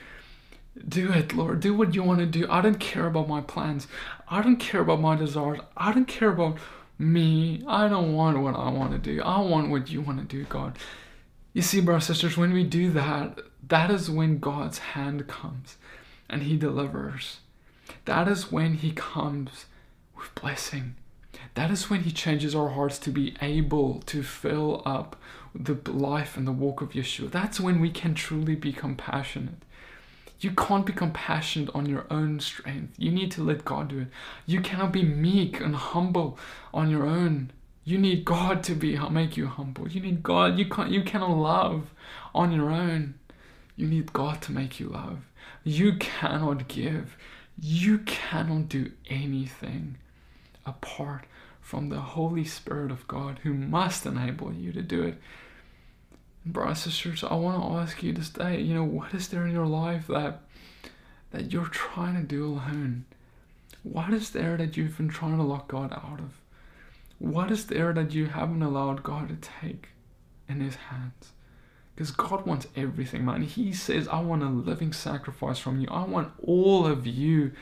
Do 0.88 1.12
it, 1.12 1.34
Lord. 1.34 1.60
Do 1.60 1.74
what 1.74 1.96
you 1.96 2.04
want 2.04 2.20
to 2.20 2.26
do. 2.26 2.46
I 2.50 2.62
don't 2.62 2.80
care 2.80 3.08
about 3.08 3.28
my 3.28 3.42
plans. 3.42 3.88
I 4.30 4.42
don't 4.42 4.58
care 4.58 4.82
about 4.82 5.02
my 5.02 5.16
desires. 5.16 5.60
I 5.76 5.92
don't 5.92 6.08
care 6.08 6.30
about 6.30 6.58
me. 7.00 7.64
I 7.68 7.88
don't 7.88 8.14
want 8.14 8.40
what 8.40 8.56
I 8.56 8.70
want 8.70 8.92
to 8.92 8.98
do. 8.98 9.22
I 9.22 9.40
want 9.42 9.70
what 9.70 9.90
you 9.90 10.02
want 10.02 10.20
to 10.20 10.26
do, 10.26 10.44
God. 10.46 10.78
You 11.54 11.62
see, 11.62 11.82
brothers 11.82 12.10
and 12.10 12.16
sisters, 12.18 12.38
when 12.38 12.54
we 12.54 12.64
do 12.64 12.92
that, 12.92 13.40
that 13.68 13.90
is 13.92 14.10
when 14.10 14.40
God's 14.40 14.80
hand 14.80 15.28
comes 15.28 15.78
and 16.30 16.44
He 16.44 16.58
delivers. 16.58 17.40
That 18.06 18.28
is 18.28 18.52
when 18.52 18.76
He 18.76 18.92
comes 18.92 19.66
with 20.16 20.34
blessing. 20.36 20.96
That 21.54 21.72
is 21.72 21.90
when 21.90 22.02
He 22.04 22.12
changes 22.12 22.54
our 22.54 22.70
hearts 22.70 23.00
to 23.00 23.10
be 23.10 23.36
able 23.42 24.02
to 24.08 24.24
fill 24.24 24.82
up 24.86 25.16
the 25.56 25.76
life 25.92 26.38
and 26.38 26.48
the 26.48 26.52
walk 26.52 26.82
of 26.82 26.92
Yeshua. 26.92 27.32
That's 27.32 27.60
when 27.60 27.80
we 27.80 27.90
can 27.90 28.14
truly 28.14 28.56
be 28.56 28.72
compassionate. 28.72 29.64
You 30.40 30.52
can't 30.52 30.86
be 30.86 30.94
compassionate 30.94 31.74
on 31.74 31.88
your 31.88 32.06
own 32.12 32.40
strength. 32.40 32.94
You 32.98 33.12
need 33.12 33.32
to 33.32 33.44
let 33.44 33.66
God 33.66 33.90
do 33.90 34.00
it. 34.02 34.08
You 34.46 34.62
cannot 34.62 34.92
be 34.92 35.04
meek 35.04 35.60
and 35.60 35.76
humble 35.76 36.38
on 36.74 36.90
your 36.90 37.06
own. 37.06 37.52
You 37.84 37.98
need 37.98 38.26
God 38.26 38.64
to 38.64 38.76
be 38.76 38.98
make 39.10 39.38
you 39.38 39.48
humble. 39.48 39.88
You 39.88 40.02
need 40.02 40.22
God. 40.22 40.60
You 40.60 40.66
can't. 40.68 40.92
You 40.92 41.04
cannot 41.04 41.38
love 41.38 41.90
on 42.36 42.52
your 42.52 42.70
own. 42.70 43.16
You 43.76 43.88
need 43.88 44.14
God 44.14 44.42
to 44.44 44.52
make 44.52 44.80
you 44.80 44.90
love. 44.90 45.20
You 45.64 45.94
cannot 45.96 46.68
give. 46.68 47.18
You 47.60 48.00
cannot 48.00 48.70
do 48.70 48.92
anything 49.10 49.98
apart 50.66 51.26
from 51.62 51.90
the 51.90 52.00
Holy 52.00 52.46
Spirit 52.46 52.92
of 52.92 53.08
God 53.08 53.40
who 53.44 53.54
must 53.54 54.06
enable 54.06 54.54
you 54.54 54.72
to 54.74 54.82
do 54.82 55.04
it 55.04 55.18
brothers 56.52 56.86
and 56.86 56.94
sisters, 56.94 57.24
I 57.24 57.36
want 57.36 57.62
to 57.62 57.78
ask 57.78 58.02
you 58.04 58.14
this 58.14 58.30
day, 58.30 58.62
you 58.62 58.74
know, 58.74 58.84
what 58.84 59.14
is 59.14 59.28
there 59.28 59.46
in 59.46 59.54
your 59.54 59.68
life 59.68 60.08
that 60.08 60.42
that 61.32 61.52
you're 61.52 61.66
trying 61.66 62.16
to 62.16 62.24
do 62.24 62.46
alone? 62.46 63.06
What 63.84 64.14
is 64.14 64.32
there 64.32 64.58
that 64.58 64.78
you've 64.78 64.98
been 64.98 65.10
trying 65.10 65.38
to 65.38 65.44
lock 65.44 65.68
God 65.68 65.94
out 65.94 66.20
of? 66.20 66.42
What 67.20 67.52
is 67.52 67.68
there 67.68 67.94
that 67.94 68.14
you 68.14 68.28
haven't 68.28 68.62
allowed 68.62 69.04
God 69.04 69.30
to 69.30 69.50
take 69.62 69.90
in 70.48 70.62
His 70.62 70.76
hands? 70.76 71.32
Because 71.96 72.12
God 72.12 72.46
wants 72.46 72.68
everything, 72.76 73.26
man. 73.26 73.42
He 73.42 73.74
says, 73.74 74.08
I 74.08 74.20
want 74.22 74.44
a 74.44 74.50
living 74.50 74.94
sacrifice 74.94 75.58
from 75.58 75.82
you. 75.82 75.88
I 75.90 76.04
want 76.04 76.32
all 76.44 76.86
of 76.86 77.08
you. 77.08 77.54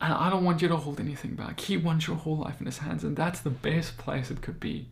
And 0.00 0.12
I 0.12 0.30
don't 0.30 0.44
want 0.44 0.62
you 0.62 0.68
to 0.68 0.76
hold 0.76 1.00
anything 1.00 1.34
back. 1.34 1.60
He 1.60 1.76
wants 1.76 2.06
your 2.06 2.16
whole 2.16 2.38
life 2.38 2.60
in 2.60 2.66
His 2.66 2.78
hands. 2.78 3.02
And 3.02 3.16
that's 3.16 3.40
the 3.40 3.50
best 3.50 3.98
place 3.98 4.30
it 4.30 4.40
could 4.40 4.60
be. 4.60 4.88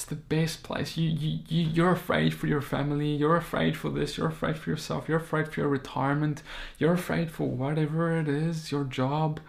It's 0.00 0.08
the 0.08 0.14
best 0.14 0.62
place. 0.62 0.96
You, 0.96 1.10
you, 1.10 1.40
you, 1.46 1.68
you're 1.68 1.92
afraid 1.92 2.32
for 2.32 2.46
your 2.46 2.62
family. 2.62 3.14
You're 3.14 3.36
afraid 3.36 3.76
for 3.76 3.90
this. 3.90 4.16
You're 4.16 4.28
afraid 4.28 4.56
for 4.56 4.70
yourself. 4.70 5.06
You're 5.10 5.18
afraid 5.18 5.48
for 5.48 5.60
your 5.60 5.68
retirement. 5.68 6.42
You're 6.78 6.94
afraid 6.94 7.30
for 7.30 7.46
whatever 7.46 8.18
it 8.18 8.26
is 8.26 8.72
your 8.72 8.84
job, 8.84 9.40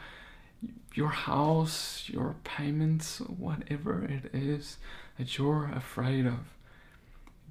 your 0.94 1.08
house, 1.08 2.04
your 2.10 2.36
payments, 2.44 3.20
whatever 3.20 4.04
it 4.04 4.30
is 4.34 4.76
that 5.18 5.38
you're 5.38 5.72
afraid 5.74 6.26
of. 6.26 6.40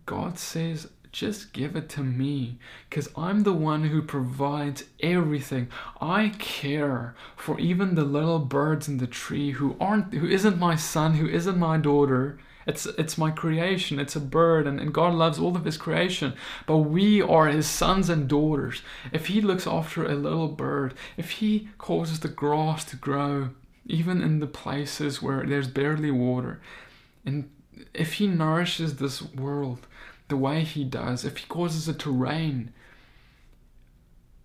God 0.04 0.38
says, 0.38 0.86
just 1.10 1.54
give 1.54 1.76
it 1.76 1.88
to 1.90 2.02
me 2.02 2.58
because 2.90 3.08
I'm 3.16 3.44
the 3.44 3.54
one 3.54 3.84
who 3.84 4.02
provides 4.02 4.84
everything. 5.02 5.68
I 6.02 6.34
care 6.38 7.14
for 7.34 7.58
even 7.58 7.94
the 7.94 8.04
little 8.04 8.40
birds 8.40 8.88
in 8.88 8.98
the 8.98 9.06
tree 9.06 9.52
who 9.52 9.74
aren't 9.80 10.12
who 10.12 10.26
isn't 10.26 10.58
my 10.58 10.76
son, 10.76 11.14
who 11.14 11.26
isn't 11.26 11.58
my 11.58 11.78
daughter 11.78 12.38
it's 12.70 12.86
it's 12.86 13.18
my 13.18 13.32
creation. 13.32 13.98
It's 13.98 14.14
a 14.14 14.20
bird, 14.20 14.64
and, 14.66 14.78
and 14.80 14.94
God 14.94 15.12
loves 15.14 15.40
all 15.40 15.56
of 15.56 15.64
His 15.64 15.76
creation. 15.76 16.34
But 16.66 16.78
we 16.78 17.20
are 17.20 17.48
His 17.48 17.66
sons 17.66 18.08
and 18.08 18.28
daughters. 18.28 18.82
If 19.12 19.26
He 19.26 19.40
looks 19.40 19.66
after 19.66 20.06
a 20.06 20.14
little 20.14 20.48
bird, 20.48 20.94
if 21.16 21.32
He 21.32 21.68
causes 21.78 22.20
the 22.20 22.28
grass 22.28 22.84
to 22.86 22.96
grow, 22.96 23.50
even 23.86 24.22
in 24.22 24.38
the 24.38 24.46
places 24.46 25.20
where 25.20 25.44
there's 25.44 25.66
barely 25.66 26.12
water, 26.12 26.60
and 27.26 27.50
if 27.92 28.14
He 28.14 28.28
nourishes 28.28 28.96
this 28.96 29.20
world 29.20 29.88
the 30.28 30.36
way 30.36 30.62
He 30.62 30.84
does, 30.84 31.24
if 31.24 31.38
He 31.38 31.46
causes 31.46 31.88
it 31.88 31.98
to 32.00 32.12
rain, 32.12 32.72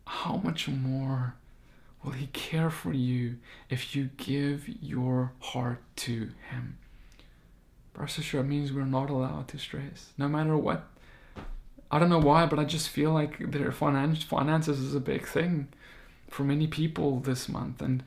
how 0.08 0.38
much 0.38 0.68
more 0.68 1.36
will 2.04 2.14
He 2.14 2.28
care 2.28 2.72
for 2.72 2.92
you 2.92 3.38
if 3.70 3.96
you 3.96 4.10
give 4.18 4.68
your 4.82 5.34
heart 5.40 5.84
to 5.98 6.32
Him? 6.50 6.80
Brother 7.96 8.44
means 8.44 8.74
we're 8.74 8.84
not 8.84 9.10
allowed 9.10 9.48
to 9.50 9.58
stress, 9.58 10.12
no 10.18 10.28
matter 10.28 10.58
what. 10.58 10.86
I 11.90 11.98
don't 11.98 12.10
know 12.10 12.20
why, 12.20 12.46
but 12.46 12.60
I 12.60 12.66
just 12.66 12.90
feel 12.90 13.12
like 13.12 13.52
their 13.52 13.72
finance 13.72 14.22
finances 14.22 14.80
is 14.80 14.94
a 14.94 15.00
big 15.00 15.26
thing 15.26 15.70
for 16.30 16.44
many 16.44 16.68
people 16.68 17.22
this 17.22 17.48
month, 17.48 17.82
and 17.82 18.04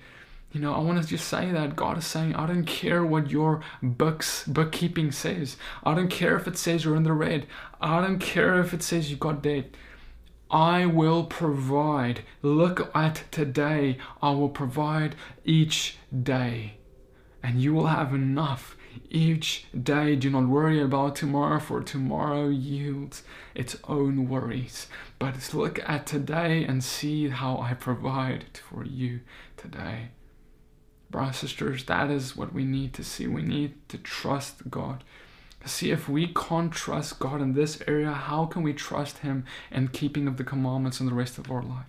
you 0.52 0.60
know 0.60 0.74
I 0.74 0.80
want 0.80 1.02
to 1.02 1.08
just 1.08 1.26
say 1.26 1.50
that 1.52 1.74
God 1.74 1.96
is 1.96 2.06
saying 2.06 2.34
I 2.34 2.46
don't 2.46 2.66
care 2.66 3.02
what 3.02 3.30
your 3.30 3.62
books 3.82 4.44
bookkeeping 4.46 5.10
says. 5.10 5.56
I 5.84 5.94
don't 5.94 6.08
care 6.08 6.36
if 6.36 6.46
it 6.46 6.58
says 6.58 6.84
you're 6.84 6.96
in 6.96 7.04
the 7.04 7.12
red. 7.14 7.46
I 7.80 8.02
don't 8.02 8.18
care 8.18 8.60
if 8.60 8.74
it 8.74 8.82
says 8.82 9.10
you 9.10 9.16
got 9.16 9.42
debt. 9.42 9.74
I 10.50 10.84
will 10.86 11.24
provide. 11.24 12.24
Look 12.42 12.94
at 12.94 13.24
today. 13.30 13.98
I 14.22 14.30
will 14.30 14.48
provide 14.48 15.14
each 15.44 15.98
day. 16.22 16.74
And 17.42 17.62
you 17.62 17.74
will 17.74 17.86
have 17.86 18.14
enough 18.14 18.76
each 19.10 19.66
day. 19.82 20.16
Do 20.16 20.30
not 20.30 20.48
worry 20.48 20.80
about 20.80 21.16
tomorrow, 21.16 21.60
for 21.60 21.82
tomorrow 21.82 22.48
yields 22.48 23.22
its 23.54 23.76
own 23.84 24.28
worries. 24.28 24.86
But 25.18 25.52
look 25.54 25.80
at 25.88 26.06
today 26.06 26.64
and 26.64 26.82
see 26.82 27.28
how 27.28 27.58
I 27.58 27.74
provide 27.74 28.58
for 28.68 28.84
you 28.84 29.20
today. 29.56 30.08
Brothers 31.10 31.36
sisters, 31.36 31.84
that 31.84 32.10
is 32.10 32.36
what 32.36 32.52
we 32.52 32.64
need 32.64 32.92
to 32.94 33.04
see. 33.04 33.26
We 33.26 33.42
need 33.42 33.88
to 33.88 33.98
trust 33.98 34.70
God. 34.70 35.04
See, 35.64 35.90
if 35.90 36.08
we 36.08 36.32
can't 36.32 36.72
trust 36.72 37.18
God 37.18 37.40
in 37.40 37.54
this 37.54 37.82
area, 37.86 38.12
how 38.12 38.46
can 38.46 38.62
we 38.62 38.72
trust 38.72 39.18
Him 39.18 39.44
in 39.70 39.88
keeping 39.88 40.28
of 40.28 40.36
the 40.36 40.44
commandments 40.44 41.00
in 41.00 41.06
the 41.06 41.14
rest 41.14 41.38
of 41.38 41.50
our 41.50 41.62
life? 41.62 41.86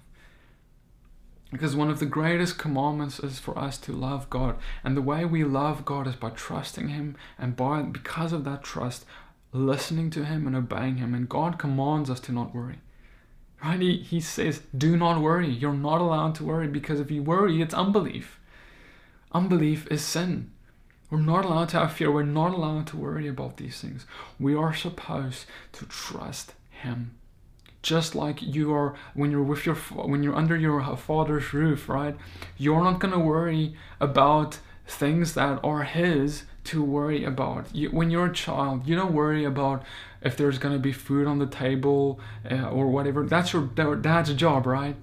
Because 1.52 1.76
one 1.76 1.90
of 1.90 2.00
the 2.00 2.06
greatest 2.06 2.60
commandments 2.60 3.20
is 3.20 3.40
for 3.40 3.58
us 3.58 3.78
to 3.80 3.92
love 3.92 4.30
God. 4.30 4.58
And 4.84 4.96
the 4.96 5.02
way 5.02 5.26
we 5.26 5.44
love 5.44 5.84
God 5.84 6.08
is 6.08 6.16
by 6.16 6.30
trusting 6.30 6.90
Him 6.90 7.18
and 7.40 7.56
by 7.56 7.82
because 7.82 8.34
of 8.34 8.44
that 8.44 8.64
trust, 8.64 9.06
listening 9.52 10.12
to 10.12 10.26
Him 10.26 10.46
and 10.46 10.56
obeying 10.56 10.98
Him. 10.98 11.16
And 11.16 11.28
God 11.28 11.58
commands 11.58 12.10
us 12.10 12.20
to 12.22 12.32
not 12.32 12.54
worry. 12.54 12.80
Right? 13.64 13.82
He, 13.82 13.98
he 13.98 14.22
says, 14.22 14.62
Do 14.78 14.96
not 14.96 15.22
worry. 15.22 15.50
You're 15.50 15.74
not 15.74 16.02
allowed 16.02 16.36
to 16.36 16.44
worry 16.44 16.68
because 16.68 17.00
if 17.00 17.10
you 17.10 17.24
worry, 17.24 17.62
it's 17.62 17.74
unbelief. 17.74 18.40
Unbelief 19.32 19.88
is 19.92 20.04
sin. 20.04 20.52
We're 21.10 21.20
not 21.20 21.46
allowed 21.46 21.70
to 21.70 21.80
have 21.80 21.94
fear. 21.94 22.12
We're 22.12 22.24
not 22.24 22.54
allowed 22.54 22.86
to 22.88 22.98
worry 22.98 23.28
about 23.28 23.58
these 23.58 23.82
things. 23.82 24.06
We 24.40 24.54
are 24.54 24.74
supposed 24.74 25.46
to 25.74 25.86
trust 25.86 26.54
Him. 26.70 27.16
Just 27.82 28.13
like 28.15 28.42
you 28.42 28.74
are 28.74 28.96
when 29.13 29.32
you're 29.32 29.44
with 29.44 29.65
your 29.65 29.76
when 29.76 30.24
you're 30.24 30.36
under 30.36 30.58
your 30.58 30.84
father's 30.98 31.54
roof, 31.54 31.88
right? 31.88 32.15
You're 32.58 32.84
not 32.84 33.00
gonna 33.00 33.20
worry 33.20 33.76
about 34.00 34.60
things 34.86 35.34
that 35.36 35.60
are 35.63 35.84
His 35.84 36.44
to 36.65 36.84
worry 36.84 37.24
about. 37.24 37.74
You, 37.74 37.89
when 37.89 38.12
you're 38.12 38.28
a 38.28 38.34
child, 38.34 38.88
you 38.88 38.96
don't 38.96 39.13
worry 39.13 39.46
about 39.46 39.84
if 40.22 40.36
there's 40.36 40.58
gonna 40.58 40.80
be 40.80 40.92
food 40.92 41.26
on 41.26 41.39
the 41.39 41.48
table 41.48 42.20
uh, 42.50 42.70
or 42.70 42.88
whatever. 42.88 43.26
That's 43.26 43.54
your 43.54 43.65
dad's 43.65 44.34
job, 44.34 44.65
right? 44.65 44.96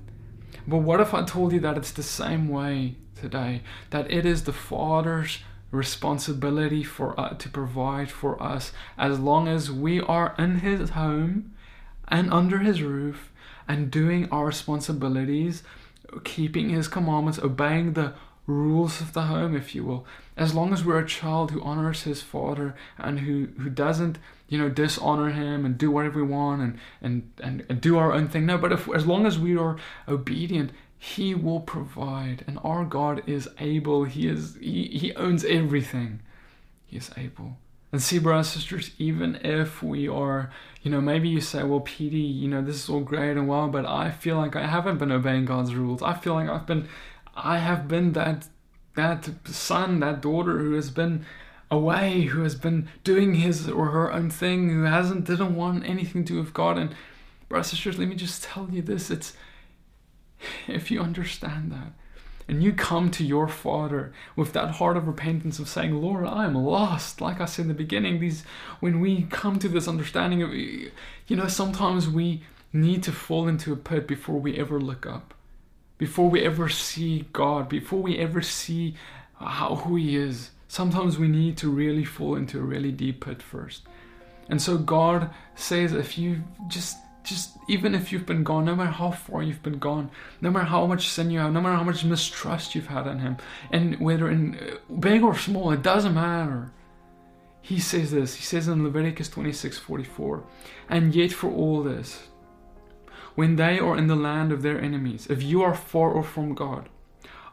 But 0.66 0.78
what 0.78 1.00
if 1.00 1.14
I 1.14 1.24
told 1.24 1.52
you 1.52 1.60
that 1.60 1.76
it's 1.76 1.92
the 1.92 2.02
same 2.02 2.48
way 2.48 2.96
today? 3.14 3.62
That 3.90 4.10
it 4.10 4.26
is 4.26 4.44
the 4.44 4.52
Father's 4.52 5.38
responsibility 5.70 6.82
for 6.82 7.18
uh, 7.18 7.34
to 7.34 7.48
provide 7.48 8.10
for 8.10 8.40
us 8.42 8.72
as 8.96 9.18
long 9.18 9.48
as 9.48 9.70
we 9.70 10.00
are 10.00 10.34
in 10.38 10.60
his 10.60 10.90
home 10.90 11.52
and 12.08 12.32
under 12.32 12.58
his 12.58 12.82
roof 12.82 13.30
and 13.68 13.90
doing 13.90 14.28
our 14.30 14.46
responsibilities 14.46 15.62
keeping 16.24 16.70
his 16.70 16.88
commandments 16.88 17.38
obeying 17.38 17.92
the 17.92 18.14
rules 18.46 19.00
of 19.00 19.12
the 19.12 19.22
home 19.22 19.56
if 19.56 19.74
you 19.74 19.82
will 19.82 20.06
as 20.36 20.54
long 20.54 20.72
as 20.72 20.84
we're 20.84 21.00
a 21.00 21.06
child 21.06 21.50
who 21.50 21.60
honors 21.62 22.02
his 22.02 22.22
father 22.22 22.76
and 22.96 23.20
who 23.20 23.48
who 23.58 23.68
doesn't 23.68 24.18
you 24.48 24.56
know 24.56 24.68
dishonor 24.68 25.30
him 25.30 25.64
and 25.64 25.76
do 25.76 25.90
whatever 25.90 26.22
we 26.22 26.30
want 26.30 26.62
and 26.62 26.78
and 27.02 27.28
and, 27.42 27.66
and 27.68 27.80
do 27.80 27.98
our 27.98 28.12
own 28.12 28.28
thing 28.28 28.46
no 28.46 28.56
but 28.56 28.70
if 28.70 28.88
as 28.94 29.04
long 29.04 29.26
as 29.26 29.36
we 29.36 29.56
are 29.56 29.76
obedient 30.06 30.70
he 30.98 31.34
will 31.34 31.60
provide, 31.60 32.44
and 32.46 32.58
our 32.64 32.84
God 32.84 33.22
is 33.28 33.48
able. 33.60 34.04
He 34.04 34.26
is 34.28 34.56
He, 34.60 34.88
he 34.88 35.14
owns 35.14 35.44
everything. 35.44 36.20
He 36.86 36.96
is 36.96 37.10
able. 37.16 37.58
And 37.96 38.02
see, 38.02 38.18
brothers 38.18 38.54
and 38.54 38.60
sisters, 38.60 38.90
even 38.98 39.36
if 39.36 39.82
we 39.82 40.06
are, 40.06 40.50
you 40.82 40.90
know, 40.90 41.00
maybe 41.00 41.30
you 41.30 41.40
say, 41.40 41.62
well, 41.62 41.80
PD, 41.80 42.12
you 42.14 42.46
know, 42.46 42.60
this 42.60 42.76
is 42.76 42.90
all 42.90 43.00
great 43.00 43.38
and 43.38 43.48
well, 43.48 43.68
but 43.68 43.86
I 43.86 44.10
feel 44.10 44.36
like 44.36 44.54
I 44.54 44.66
haven't 44.66 44.98
been 44.98 45.10
obeying 45.10 45.46
God's 45.46 45.74
rules. 45.74 46.02
I 46.02 46.12
feel 46.12 46.34
like 46.34 46.46
I've 46.46 46.66
been, 46.66 46.90
I 47.34 47.56
have 47.56 47.88
been 47.88 48.12
that, 48.12 48.48
that 48.96 49.30
son, 49.46 50.00
that 50.00 50.20
daughter 50.20 50.58
who 50.58 50.74
has 50.74 50.90
been 50.90 51.24
away, 51.70 52.24
who 52.24 52.42
has 52.42 52.54
been 52.54 52.90
doing 53.02 53.36
his 53.36 53.66
or 53.66 53.86
her 53.86 54.12
own 54.12 54.28
thing, 54.28 54.68
who 54.68 54.82
hasn't, 54.82 55.24
didn't 55.24 55.56
want 55.56 55.88
anything 55.88 56.22
to 56.26 56.34
do 56.34 56.38
with 56.38 56.52
God. 56.52 56.76
And 56.76 56.94
brothers 57.48 57.70
and 57.70 57.78
sisters, 57.78 57.98
let 57.98 58.08
me 58.08 58.14
just 58.14 58.44
tell 58.44 58.68
you 58.70 58.82
this: 58.82 59.10
it's 59.10 59.32
if 60.68 60.90
you 60.90 61.00
understand 61.00 61.72
that 61.72 61.94
and 62.48 62.62
you 62.62 62.72
come 62.72 63.10
to 63.10 63.24
your 63.24 63.48
father 63.48 64.12
with 64.36 64.52
that 64.52 64.72
heart 64.72 64.96
of 64.96 65.06
repentance 65.06 65.58
of 65.58 65.68
saying 65.68 65.94
lord 65.94 66.26
i 66.26 66.44
am 66.44 66.54
lost. 66.54 67.20
Like 67.20 67.40
i 67.40 67.44
said 67.44 67.62
in 67.62 67.68
the 67.68 67.74
beginning 67.74 68.20
these 68.20 68.44
when 68.80 69.00
we 69.00 69.22
come 69.30 69.58
to 69.58 69.68
this 69.68 69.88
understanding 69.88 70.42
of 70.42 70.54
you 70.54 70.90
know 71.30 71.48
sometimes 71.48 72.08
we 72.08 72.42
need 72.72 73.02
to 73.02 73.12
fall 73.12 73.48
into 73.48 73.72
a 73.72 73.76
pit 73.76 74.06
before 74.06 74.38
we 74.38 74.58
ever 74.58 74.80
look 74.80 75.06
up 75.06 75.34
before 75.98 76.28
we 76.28 76.42
ever 76.42 76.68
see 76.68 77.26
god 77.32 77.68
before 77.68 78.00
we 78.00 78.18
ever 78.18 78.42
see 78.42 78.94
how 79.38 79.76
who 79.76 79.96
he 79.96 80.16
is. 80.16 80.50
Sometimes 80.68 81.18
we 81.18 81.28
need 81.28 81.56
to 81.58 81.70
really 81.70 82.04
fall 82.04 82.34
into 82.34 82.58
a 82.58 82.62
really 82.62 82.92
deep 82.92 83.24
pit 83.24 83.42
first. 83.42 83.82
And 84.48 84.60
so 84.60 84.78
god 84.78 85.30
says 85.54 85.92
if 85.92 86.18
you 86.18 86.42
just 86.68 86.96
just 87.26 87.58
even 87.68 87.94
if 87.94 88.12
you've 88.12 88.26
been 88.26 88.44
gone, 88.44 88.64
no 88.64 88.76
matter 88.76 88.90
how 88.90 89.10
far 89.10 89.42
you've 89.42 89.62
been 89.62 89.78
gone, 89.78 90.10
no 90.40 90.50
matter 90.50 90.66
how 90.66 90.86
much 90.86 91.08
sin 91.08 91.30
you 91.30 91.40
have, 91.40 91.52
no 91.52 91.60
matter 91.60 91.76
how 91.76 91.82
much 91.82 92.04
mistrust 92.04 92.74
you've 92.74 92.86
had 92.86 93.06
in 93.06 93.18
Him, 93.18 93.36
and 93.70 93.98
whether 94.00 94.30
in 94.30 94.54
uh, 94.54 94.94
big 94.94 95.22
or 95.22 95.36
small, 95.36 95.72
it 95.72 95.82
doesn't 95.82 96.14
matter. 96.14 96.72
He 97.60 97.80
says 97.80 98.12
this. 98.12 98.36
He 98.36 98.42
says 98.42 98.68
in 98.68 98.84
Leviticus 98.84 99.28
26:44, 99.28 100.44
and 100.88 101.14
yet 101.14 101.32
for 101.32 101.50
all 101.50 101.82
this, 101.82 102.28
when 103.34 103.56
they 103.56 103.78
are 103.78 103.96
in 103.96 104.06
the 104.06 104.16
land 104.16 104.52
of 104.52 104.62
their 104.62 104.80
enemies, 104.80 105.26
if 105.28 105.42
you 105.42 105.62
are 105.62 105.74
far 105.74 106.16
off 106.16 106.30
from 106.30 106.54
God, 106.54 106.88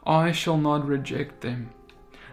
I 0.06 0.32
shall 0.32 0.58
not 0.58 0.86
reject 0.86 1.40
them, 1.40 1.70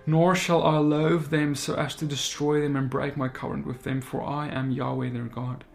nor 0.05 0.35
shall 0.35 0.63
I 0.63 0.77
loathe 0.77 1.29
them 1.29 1.55
so 1.55 1.73
as 1.73 1.95
to 1.95 2.05
destroy 2.05 2.61
them 2.61 2.75
and 2.75 2.89
break 2.89 3.17
my 3.17 3.27
covenant 3.27 3.65
with 3.65 3.83
them, 3.83 3.99
for 3.99 4.21
I 4.21 4.47
am 4.49 4.71
Yahweh 4.71 5.09
their 5.09 5.23
God. 5.23 5.65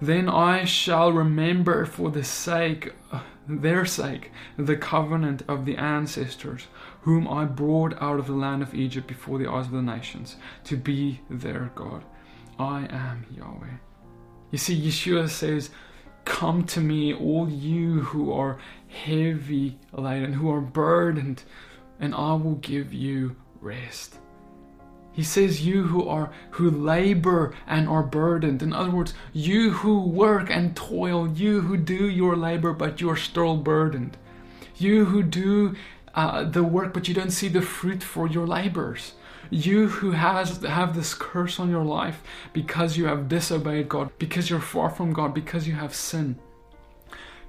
Then 0.00 0.28
I 0.28 0.64
shall 0.64 1.12
remember 1.12 1.84
for 1.84 2.10
the 2.10 2.22
sake, 2.22 2.94
their 3.48 3.84
sake, 3.84 4.30
the 4.56 4.76
covenant 4.76 5.42
of 5.48 5.64
the 5.64 5.76
ancestors, 5.76 6.68
whom 7.02 7.26
I 7.26 7.44
brought 7.44 8.00
out 8.00 8.20
of 8.20 8.26
the 8.26 8.34
land 8.34 8.62
of 8.62 8.74
Egypt 8.74 9.08
before 9.08 9.38
the 9.38 9.50
eyes 9.50 9.66
of 9.66 9.72
the 9.72 9.82
nations, 9.82 10.36
to 10.64 10.76
be 10.76 11.20
their 11.28 11.72
God. 11.74 12.04
I 12.58 12.86
am 12.90 13.26
Yahweh. 13.30 13.78
You 14.50 14.58
see, 14.58 14.80
Yeshua 14.80 15.28
says, 15.28 15.70
Come 16.24 16.64
to 16.66 16.80
me, 16.80 17.14
all 17.14 17.48
you 17.48 18.02
who 18.02 18.32
are 18.32 18.58
heavy 18.88 19.78
laden, 19.92 20.34
who 20.34 20.50
are 20.50 20.60
burdened, 20.60 21.42
and 21.98 22.14
I 22.14 22.34
will 22.34 22.56
give 22.56 22.92
you 22.92 23.36
rest. 23.60 24.18
He 25.18 25.24
says, 25.24 25.66
You 25.66 25.82
who 25.82 26.08
are 26.08 26.30
who 26.50 26.70
labor 26.70 27.52
and 27.66 27.88
are 27.88 28.04
burdened. 28.04 28.62
In 28.62 28.72
other 28.72 28.92
words, 28.92 29.14
you 29.32 29.72
who 29.72 30.00
work 30.00 30.48
and 30.48 30.76
toil, 30.76 31.26
you 31.26 31.62
who 31.62 31.76
do 31.76 32.08
your 32.08 32.36
labor, 32.36 32.72
but 32.72 33.00
you're 33.00 33.16
still 33.16 33.56
burdened. 33.56 34.16
You 34.76 35.06
who 35.06 35.24
do 35.24 35.74
uh, 36.14 36.44
the 36.44 36.62
work, 36.62 36.94
but 36.94 37.08
you 37.08 37.14
don't 37.14 37.32
see 37.32 37.48
the 37.48 37.62
fruit 37.62 38.00
for 38.00 38.28
your 38.28 38.46
labors. 38.46 39.14
You 39.50 39.88
who 39.88 40.12
has 40.12 40.62
have 40.62 40.94
this 40.94 41.14
curse 41.14 41.58
on 41.58 41.68
your 41.68 41.84
life 41.84 42.22
because 42.52 42.96
you 42.96 43.06
have 43.06 43.28
disobeyed 43.28 43.88
God, 43.88 44.12
because 44.20 44.48
you're 44.48 44.60
far 44.60 44.88
from 44.88 45.12
God, 45.12 45.34
because 45.34 45.66
you 45.66 45.74
have 45.74 45.96
sin. 45.96 46.38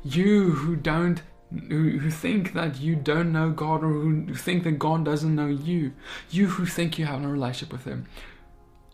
You 0.03 0.53
who 0.53 0.75
don't 0.75 1.21
who, 1.51 1.97
who 1.97 2.11
think 2.11 2.53
that 2.53 2.79
you 2.79 2.95
don't 2.95 3.31
know 3.31 3.51
God 3.51 3.83
or 3.83 3.91
who 3.91 4.33
think 4.35 4.63
that 4.63 4.73
God 4.73 5.03
doesn't 5.03 5.35
know 5.35 5.47
you, 5.47 5.93
you 6.29 6.47
who 6.47 6.65
think 6.65 6.99
you 6.99 7.05
have 7.05 7.21
no 7.21 7.29
relationship 7.29 7.71
with 7.71 7.85
Him, 7.85 8.05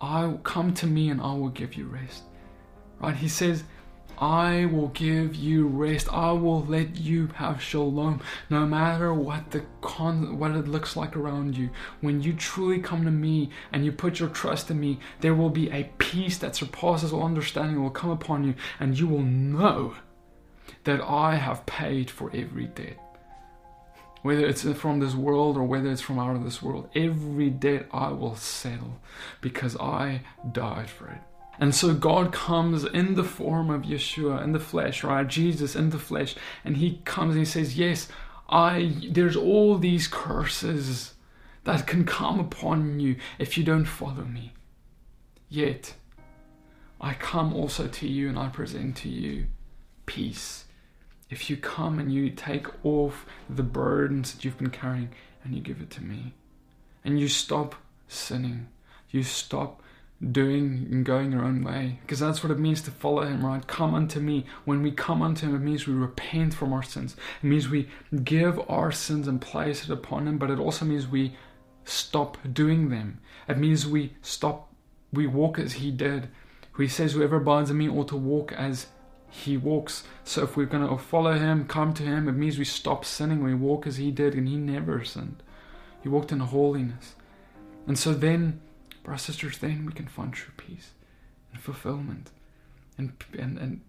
I 0.01 0.37
come 0.43 0.73
to 0.75 0.87
me 0.87 1.09
and 1.09 1.21
I 1.21 1.33
will 1.33 1.49
give 1.49 1.75
you 1.75 1.87
rest. 1.87 2.23
Right? 2.99 3.15
He 3.15 3.27
says, 3.27 3.63
I 4.17 4.65
will 4.65 4.87
give 4.89 5.35
you 5.35 5.67
rest. 5.67 6.07
I 6.11 6.31
will 6.31 6.63
let 6.63 6.95
you 6.95 7.27
have 7.35 7.61
shalom, 7.61 8.21
no 8.49 8.65
matter 8.65 9.13
what 9.13 9.51
the 9.51 9.65
con- 9.81 10.39
what 10.39 10.51
it 10.51 10.69
looks 10.69 10.95
like 10.95 11.17
around 11.17 11.57
you. 11.57 11.69
When 11.99 12.21
you 12.21 12.31
truly 12.31 12.79
come 12.79 13.03
to 13.03 13.11
me 13.11 13.49
and 13.73 13.83
you 13.83 13.91
put 13.91 14.19
your 14.19 14.29
trust 14.29 14.71
in 14.71 14.79
me, 14.79 14.99
there 15.19 15.35
will 15.35 15.49
be 15.49 15.69
a 15.69 15.91
peace 15.97 16.37
that 16.37 16.55
surpasses 16.55 17.11
all 17.11 17.23
understanding 17.23 17.81
will 17.81 17.89
come 17.89 18.09
upon 18.09 18.45
you, 18.45 18.55
and 18.79 18.97
you 18.97 19.07
will 19.07 19.23
know 19.23 19.95
that 20.84 21.01
I 21.01 21.36
have 21.36 21.65
paid 21.65 22.10
for 22.10 22.32
every 22.34 22.65
debt. 22.65 22.99
Whether 24.21 24.45
it's 24.45 24.63
from 24.63 24.99
this 24.99 25.13
world 25.13 25.56
or 25.56 25.63
whether 25.63 25.91
it's 25.91 26.01
from 26.01 26.17
out 26.17 26.36
of 26.36 26.43
this 26.43 26.62
world, 26.62 26.89
every 26.95 27.49
debt 27.49 27.88
I 27.91 28.10
will 28.10 28.36
settle 28.36 28.99
because 29.41 29.78
I 29.78 30.21
died 30.51 30.89
for 30.89 31.08
it. 31.10 31.21
And 31.60 31.73
so 31.73 31.93
God 31.93 32.34
comes 32.34 32.84
in 32.84 33.15
the 33.15 33.23
form 33.23 33.69
of 33.69 33.84
Yeshua 33.84 34.43
in 34.43 34.51
the 34.51 34.60
flesh, 34.60 35.04
right? 35.04 35.28
Jesus 35.28 35.75
in 35.75 35.91
the 35.91 35.99
flesh, 35.99 36.36
and 36.65 36.78
he 36.78 37.01
comes 37.06 37.36
and 37.36 37.39
he 37.39 37.45
says, 37.45 37.78
"Yes, 37.78 38.10
I 38.49 38.95
there's 39.10 39.36
all 39.36 39.78
these 39.78 40.08
curses 40.08 41.13
that 41.63 41.88
can 41.88 42.06
come 42.06 42.39
upon 42.39 42.99
you 42.99 43.17
if 43.39 43.58
you 43.58 43.63
don't 43.63 43.86
follow 43.86 44.23
me. 44.23 44.54
Yet 45.49 45.95
I 47.01 47.13
come 47.13 47.54
also 47.54 47.88
to 47.88 48.08
you 48.08 48.30
and 48.30 48.39
I 48.39 48.47
present 48.49 48.95
to 48.97 49.10
you 49.10 49.47
peace 50.05 50.65
if 51.29 51.49
you 51.49 51.57
come 51.57 51.99
and 51.99 52.13
you 52.13 52.29
take 52.29 52.67
off 52.85 53.25
the 53.49 53.63
burdens 53.63 54.33
that 54.33 54.45
you've 54.45 54.57
been 54.57 54.69
carrying 54.69 55.09
and 55.43 55.55
you 55.55 55.61
give 55.61 55.81
it 55.81 55.89
to 55.91 56.03
me, 56.03 56.33
and 57.03 57.19
you 57.19 57.27
stop 57.27 57.75
sinning, 58.07 58.67
you 59.11 59.23
stop 59.23 59.81
doing 60.31 60.87
and 60.91 61.05
going 61.05 61.31
your 61.31 61.43
own 61.43 61.63
way, 61.63 61.99
because 62.01 62.19
that's 62.19 62.43
what 62.43 62.51
it 62.51 62.59
means 62.59 62.81
to 62.81 62.91
follow 62.91 63.23
Him, 63.23 63.45
right? 63.45 63.65
Come 63.67 63.93
unto 63.93 64.19
me. 64.19 64.45
When 64.63 64.81
we 64.81 64.91
come 64.91 65.21
unto 65.21 65.45
Him, 65.45 65.55
it 65.55 65.59
means 65.59 65.85
we 65.85 65.93
repent 65.93 66.53
from 66.53 66.73
our 66.73 66.83
sins. 66.83 67.15
It 67.43 67.47
means 67.47 67.69
we 67.69 67.89
give 68.23 68.59
our 68.69 68.91
sins 68.91 69.27
and 69.27 69.41
place 69.41 69.83
it 69.83 69.91
upon 69.91 70.27
Him, 70.27 70.37
but 70.37 70.49
it 70.49 70.59
also 70.59 70.85
means 70.85 71.07
we 71.07 71.35
stop 71.83 72.37
doing 72.51 72.89
them. 72.89 73.19
It 73.47 73.57
means 73.57 73.85
we 73.85 74.13
stop 74.21 74.71
we 75.13 75.27
walk 75.27 75.59
as 75.59 75.73
he 75.73 75.91
did. 75.91 76.29
He 76.77 76.87
says, 76.87 77.13
Whoever 77.13 77.37
abides 77.37 77.69
in 77.69 77.77
me 77.77 77.87
ought 77.87 78.09
to 78.09 78.17
walk 78.17 78.51
as 78.51 78.87
he 79.43 79.58
walks. 79.58 80.04
So 80.24 80.43
if 80.43 80.56
we're 80.56 80.65
going 80.65 80.88
to 80.88 80.98
follow 80.98 81.34
him, 81.34 81.67
come 81.67 81.93
to 81.95 82.04
him, 82.04 82.28
it 82.28 82.34
means 82.34 82.58
we 82.58 82.65
stop 82.65 83.04
sinning. 83.04 83.43
We 83.43 83.54
walk 83.54 83.86
as 83.86 83.98
he 83.98 84.12
did, 84.12 84.34
and 84.34 84.48
he 84.48 84.56
never 84.56 85.04
sinned. 85.04 85.43
He 86.02 86.10
walked 86.10 86.32
in 86.32 86.39
holiness. 86.39 87.15
And 87.86 88.00
so 88.00 88.13
then, 88.13 88.62
brothers 89.04 89.28
and 89.28 89.36
sisters, 89.36 89.58
then 89.58 89.86
we 89.86 89.93
can 89.93 90.08
find 90.08 90.34
true 90.34 90.54
peace 90.56 90.91
and 91.52 91.62
fulfillment 91.62 92.32
and, 92.98 93.12
and, 93.38 93.58
and 93.58 93.82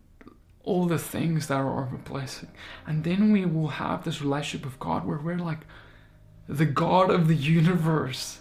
all 0.64 0.86
the 0.86 0.98
things 0.98 1.46
that 1.46 1.58
are 1.58 1.86
of 1.86 1.92
a 1.92 1.98
blessing. 1.98 2.50
And 2.86 3.04
then 3.04 3.32
we 3.32 3.44
will 3.44 3.68
have 3.68 4.04
this 4.04 4.20
relationship 4.20 4.66
with 4.66 4.78
God 4.80 5.06
where 5.06 5.18
we're 5.18 5.38
like 5.38 5.60
the 6.48 6.66
God 6.66 7.10
of 7.10 7.28
the 7.28 7.36
universe, 7.36 8.40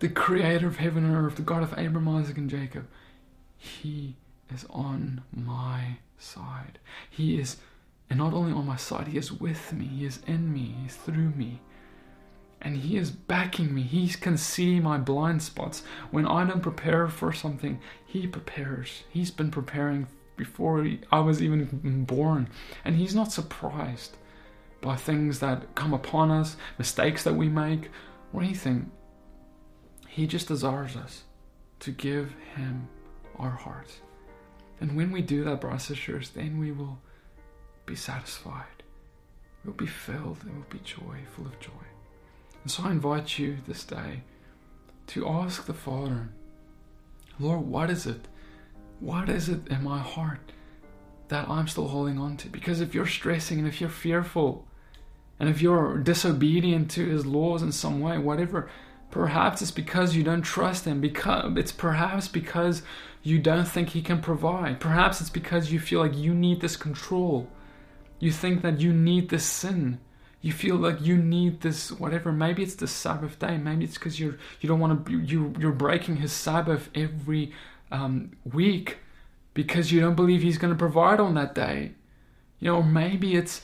the 0.00 0.08
creator 0.08 0.66
of 0.66 0.76
heaven 0.76 1.04
and 1.04 1.16
earth, 1.16 1.36
the 1.36 1.42
God 1.42 1.62
of 1.62 1.72
Abraham, 1.78 2.08
Isaac, 2.08 2.36
and 2.36 2.50
Jacob. 2.50 2.88
He 3.56 4.16
is 4.52 4.66
on 4.70 5.22
my 5.32 5.81
side. 6.22 6.78
He 7.10 7.38
is, 7.38 7.56
and 8.08 8.18
not 8.18 8.32
only 8.32 8.52
on 8.52 8.66
my 8.66 8.76
side, 8.76 9.08
He 9.08 9.18
is 9.18 9.32
with 9.32 9.72
me, 9.72 9.86
He 9.86 10.04
is 10.04 10.20
in 10.26 10.52
me, 10.52 10.74
He's 10.82 10.96
through 10.96 11.30
me. 11.30 11.60
And 12.60 12.76
He 12.76 12.96
is 12.96 13.10
backing 13.10 13.74
me. 13.74 13.82
He 13.82 14.08
can 14.08 14.36
see 14.36 14.78
my 14.78 14.96
blind 14.96 15.42
spots. 15.42 15.82
When 16.12 16.26
I 16.26 16.44
don't 16.44 16.62
prepare 16.62 17.08
for 17.08 17.32
something, 17.32 17.80
He 18.06 18.26
prepares. 18.26 19.02
He's 19.10 19.32
been 19.32 19.50
preparing 19.50 20.06
before 20.36 20.86
I 21.10 21.20
was 21.20 21.42
even 21.42 22.04
born. 22.04 22.48
And 22.84 22.96
He's 22.96 23.14
not 23.14 23.32
surprised 23.32 24.16
by 24.80 24.96
things 24.96 25.40
that 25.40 25.74
come 25.74 25.92
upon 25.92 26.30
us, 26.30 26.56
mistakes 26.78 27.24
that 27.24 27.34
we 27.34 27.48
make, 27.48 27.90
or 28.32 28.42
anything. 28.42 28.90
He 30.08 30.26
just 30.26 30.48
desires 30.48 30.96
us 30.96 31.24
to 31.80 31.90
give 31.90 32.32
Him 32.54 32.88
our 33.38 33.50
hearts. 33.50 34.00
And 34.82 34.96
when 34.96 35.12
we 35.12 35.22
do 35.22 35.44
that, 35.44 35.60
brothers 35.60 35.88
and 35.88 35.96
sisters, 35.96 36.30
then 36.30 36.58
we 36.58 36.72
will 36.72 36.98
be 37.86 37.94
satisfied. 37.94 38.82
We'll 39.64 39.74
be 39.74 39.86
filled 39.86 40.38
and 40.42 40.54
we'll 40.54 40.66
be 40.68 40.80
joy, 40.80 41.18
full 41.36 41.46
of 41.46 41.60
joy. 41.60 41.86
And 42.64 42.70
so 42.70 42.82
I 42.82 42.90
invite 42.90 43.38
you 43.38 43.58
this 43.68 43.84
day 43.84 44.24
to 45.06 45.28
ask 45.28 45.66
the 45.66 45.72
Father, 45.72 46.30
Lord, 47.38 47.60
what 47.60 47.90
is 47.90 48.06
it? 48.06 48.26
What 48.98 49.28
is 49.28 49.48
it 49.48 49.68
in 49.68 49.84
my 49.84 50.00
heart 50.00 50.50
that 51.28 51.48
I'm 51.48 51.68
still 51.68 51.86
holding 51.86 52.18
on 52.18 52.36
to? 52.38 52.48
Because 52.48 52.80
if 52.80 52.92
you're 52.92 53.06
stressing 53.06 53.60
and 53.60 53.68
if 53.68 53.80
you're 53.80 53.88
fearful 53.88 54.66
and 55.38 55.48
if 55.48 55.62
you're 55.62 55.98
disobedient 55.98 56.90
to 56.92 57.06
His 57.06 57.24
laws 57.24 57.62
in 57.62 57.70
some 57.70 58.00
way, 58.00 58.18
whatever, 58.18 58.68
perhaps 59.12 59.62
it's 59.62 59.70
because 59.70 60.16
you 60.16 60.24
don't 60.24 60.42
trust 60.42 60.86
Him. 60.86 61.00
Because 61.00 61.56
it's 61.56 61.70
perhaps 61.70 62.26
because 62.26 62.82
you 63.22 63.38
don't 63.38 63.66
think 63.66 63.90
He 63.90 64.02
can 64.02 64.20
provide. 64.20 64.80
Perhaps 64.80 65.20
it's 65.20 65.30
because 65.30 65.72
you 65.72 65.78
feel 65.78 66.00
like 66.00 66.16
you 66.16 66.34
need 66.34 66.60
this 66.60 66.76
control. 66.76 67.48
You 68.18 68.30
think 68.30 68.62
that 68.62 68.80
you 68.80 68.92
need 68.92 69.28
this 69.28 69.44
sin. 69.44 70.00
You 70.40 70.52
feel 70.52 70.76
like 70.76 71.00
you 71.00 71.16
need 71.16 71.60
this 71.60 71.92
whatever. 71.92 72.32
Maybe 72.32 72.62
it's 72.62 72.74
the 72.74 72.88
Sabbath 72.88 73.38
day. 73.38 73.56
Maybe 73.58 73.84
it's 73.84 73.94
because 73.94 74.18
you're 74.18 74.38
you 74.60 74.68
don't 74.68 74.80
want 74.80 75.06
to 75.06 75.20
you 75.20 75.54
you're 75.58 75.72
breaking 75.72 76.16
His 76.16 76.32
Sabbath 76.32 76.90
every 76.94 77.52
um, 77.92 78.32
week 78.44 78.98
because 79.54 79.92
you 79.92 80.00
don't 80.00 80.16
believe 80.16 80.42
He's 80.42 80.58
going 80.58 80.72
to 80.72 80.78
provide 80.78 81.20
on 81.20 81.34
that 81.34 81.54
day. 81.54 81.92
You 82.58 82.72
know, 82.72 82.82
maybe 82.82 83.36
it's 83.36 83.62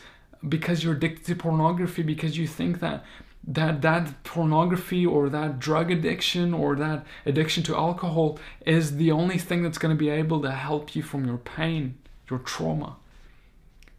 because 0.48 0.84
you're 0.84 0.94
addicted 0.94 1.26
to 1.26 1.34
pornography 1.34 2.02
because 2.02 2.38
you 2.38 2.46
think 2.46 2.78
that 2.80 3.04
that 3.46 3.80
that 3.82 4.22
pornography 4.24 5.06
or 5.06 5.28
that 5.28 5.58
drug 5.58 5.90
addiction 5.90 6.52
or 6.52 6.76
that 6.76 7.06
addiction 7.24 7.62
to 7.64 7.76
alcohol 7.76 8.38
is 8.66 8.96
the 8.96 9.10
only 9.10 9.38
thing 9.38 9.62
that's 9.62 9.78
going 9.78 9.94
to 9.94 9.98
be 9.98 10.10
able 10.10 10.42
to 10.42 10.50
help 10.50 10.94
you 10.94 11.02
from 11.02 11.24
your 11.24 11.38
pain, 11.38 11.96
your 12.28 12.38
trauma. 12.40 12.96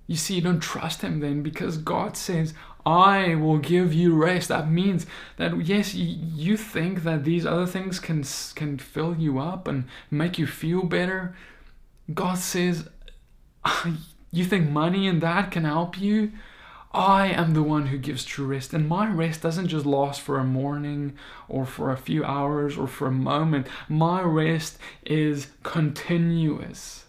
You 0.07 0.15
see, 0.15 0.35
you 0.35 0.41
don't 0.41 0.59
trust 0.59 1.01
him 1.01 1.19
then 1.19 1.43
because 1.43 1.77
God 1.77 2.17
says, 2.17 2.53
I 2.85 3.35
will 3.35 3.59
give 3.59 3.93
you 3.93 4.15
rest. 4.15 4.47
That 4.47 4.69
means 4.69 5.05
that 5.37 5.65
yes, 5.65 5.93
you 5.93 6.57
think 6.57 7.03
that 7.03 7.23
these 7.23 7.45
other 7.45 7.67
things 7.67 7.99
can 7.99 8.23
can 8.55 8.79
fill 8.79 9.15
you 9.15 9.39
up 9.39 9.67
and 9.67 9.85
make 10.09 10.39
you 10.39 10.47
feel 10.47 10.83
better. 10.83 11.35
God 12.11 12.39
says, 12.39 12.87
you 14.31 14.45
think 14.45 14.69
money 14.69 15.07
and 15.07 15.21
that 15.21 15.51
can 15.51 15.63
help 15.63 15.99
you? 15.99 16.31
I 16.91 17.27
am 17.27 17.53
the 17.53 17.61
one 17.61 17.87
who 17.87 17.99
gives 17.99 18.25
true 18.25 18.47
rest, 18.47 18.73
and 18.73 18.87
my 18.87 19.07
rest 19.07 19.43
doesn't 19.43 19.67
just 19.67 19.85
last 19.85 20.21
for 20.21 20.39
a 20.39 20.43
morning 20.43 21.13
or 21.47 21.65
for 21.65 21.91
a 21.91 21.97
few 21.97 22.23
hours 22.23 22.77
or 22.77 22.87
for 22.87 23.07
a 23.07 23.11
moment. 23.11 23.67
My 23.87 24.21
rest 24.21 24.79
is 25.05 25.49
continuous. 25.61 27.05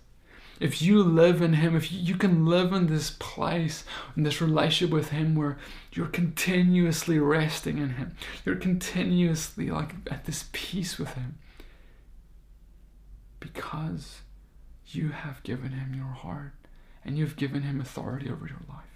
If 0.61 0.83
you 0.83 1.03
live 1.03 1.41
in 1.41 1.55
Him, 1.55 1.75
if 1.75 1.91
you 1.91 2.17
can 2.17 2.45
live 2.45 2.75
in 2.75 2.89
this 2.89 3.17
place, 3.19 3.85
in 4.15 4.25
this 4.25 4.43
relationship 4.43 4.93
with 4.93 5.09
Him 5.09 5.35
where 5.35 5.57
you're 5.95 6.09
continuously 6.09 7.19
resting 7.19 7.79
in 7.79 7.91
Him, 7.95 8.15
you're 8.45 8.57
continuously 8.57 9.71
like 9.71 9.95
at 10.11 10.27
this 10.27 10.45
peace 10.53 10.99
with 10.99 11.15
Him 11.15 11.39
because 13.41 14.21
you 14.89 15.09
have 15.09 15.43
given 15.43 15.73
Him 15.73 15.95
your 15.95 16.13
heart 16.13 16.53
and 17.03 17.17
you've 17.17 17.37
given 17.37 17.63
Him 17.63 17.81
authority 17.81 18.29
over 18.29 18.47
your 18.47 18.61
life. 18.69 18.90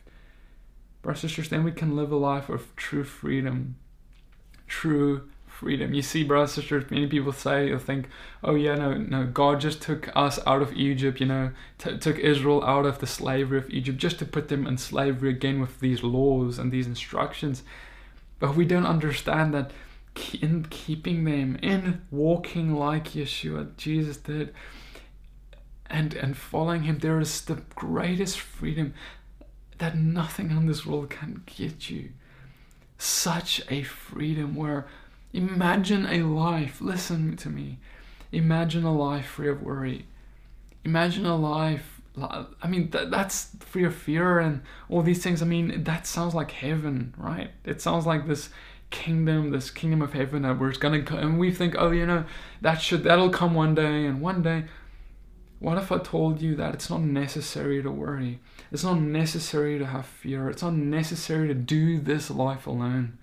Brothers 1.05 1.23
and 1.23 1.31
sisters, 1.31 1.51
then 1.51 1.65
we 1.65 1.73
can 1.73 1.95
live 1.95 2.11
a 2.11 2.17
life 2.17 2.49
of 2.49 2.75
true 2.77 3.05
freedom. 3.05 3.77
True 4.67 5.29
freedom. 5.47 5.93
You 5.93 6.01
see, 6.01 6.25
brothers 6.25 6.57
and 6.57 6.63
sisters, 6.63 6.91
many 6.91 7.07
people 7.07 7.31
say 7.31 7.69
or 7.69 7.79
think, 7.79 8.09
oh 8.43 8.55
yeah, 8.55 8.75
no, 8.75 8.95
no, 8.95 9.27
God 9.27 9.61
just 9.61 9.83
took 9.83 10.09
us 10.17 10.41
out 10.47 10.63
of 10.63 10.73
Egypt, 10.73 11.21
you 11.21 11.27
know, 11.27 11.51
t- 11.77 11.99
took 11.99 12.19
Israel 12.19 12.65
out 12.65 12.87
of 12.87 13.01
the 13.01 13.07
slavery 13.07 13.59
of 13.59 13.69
Egypt 13.69 13.99
just 13.99 14.19
to 14.21 14.25
put 14.25 14.49
them 14.49 14.67
in 14.67 14.79
slavery 14.79 15.29
again 15.29 15.61
with 15.61 15.81
these 15.81 16.03
laws 16.03 16.59
and 16.59 16.73
these 16.73 16.87
instructions. 16.87 17.65
But 18.39 18.57
we 18.57 18.65
don't 18.65 18.87
understand 18.87 19.53
that 19.53 19.73
in 20.41 20.67
keeping 20.71 21.25
them, 21.25 21.57
in 21.63 22.01
walking 22.11 22.75
like 22.75 23.11
Yeshua, 23.11 23.77
Jesus 23.77 24.17
did, 24.17 24.55
and 25.87 26.15
and 26.15 26.35
following 26.35 26.85
him, 26.85 27.01
there 27.01 27.21
is 27.21 27.43
the 27.43 27.63
greatest 27.75 28.41
freedom 28.41 28.95
that 29.85 29.99
nothing 29.99 30.51
in 30.51 30.65
this 30.65 30.87
world 30.87 31.11
can 31.11 31.43
get 31.45 31.91
you. 31.91 32.09
Such 32.97 33.61
a 33.69 33.83
freedom 33.83 34.55
where 34.55 34.87
imagine 35.35 36.07
a 36.07 36.23
life, 36.23 36.81
listen 36.81 37.37
to 37.37 37.51
me, 37.51 37.77
imagine 38.33 38.85
a 38.85 38.97
life 38.97 39.27
free 39.27 39.51
of 39.51 39.63
worry. 39.63 40.07
Imagine 40.87 41.27
a 41.27 41.37
life, 41.37 42.01
I 42.17 42.67
mean, 42.67 42.89
that, 42.93 43.11
that's 43.11 43.51
free 43.61 43.85
of 43.85 43.95
fear 43.95 44.39
and 44.39 44.63
all 44.89 45.03
these 45.03 45.23
things. 45.23 45.43
I 45.43 45.45
mean, 45.45 45.85
that 45.85 46.07
sounds 46.07 46.35
like 46.35 46.53
heaven, 46.53 47.13
right? 47.19 47.51
It 47.67 47.83
sounds 47.83 48.07
like 48.07 48.27
this 48.27 48.49
kingdom, 48.89 49.51
this 49.51 49.71
kingdom 49.71 50.01
of 50.01 50.15
heaven 50.15 50.43
that 50.43 50.59
we're 50.59 50.73
gonna 50.73 51.03
come, 51.03 51.19
and 51.19 51.39
we 51.39 51.53
think, 51.53 51.75
oh, 51.77 51.91
you 51.91 52.07
know, 52.07 52.25
that 52.63 52.81
should 52.81 53.05
that'll 53.05 53.29
come 53.29 53.53
one 53.53 53.75
day, 53.75 54.07
and 54.07 54.23
one 54.23 54.43
day. 54.43 54.65
What 55.59 55.79
if 55.79 55.91
I 55.91 55.99
told 55.99 56.43
you 56.43 56.57
that 56.57 56.75
it's 56.75 56.91
not 56.91 57.01
necessary 57.01 57.83
to 57.83 57.91
worry? 57.91 58.41
It's 58.71 58.85
not 58.85 59.01
necessary 59.01 59.79
to 59.79 59.87
have 59.87 60.07
fear. 60.07 60.51
It's 60.51 60.63
not 60.63 60.75
necessary 60.75 61.49
to 61.49 61.55
do 61.55 61.99
this 61.99 62.31
life 62.31 62.67
alone. 62.67 63.19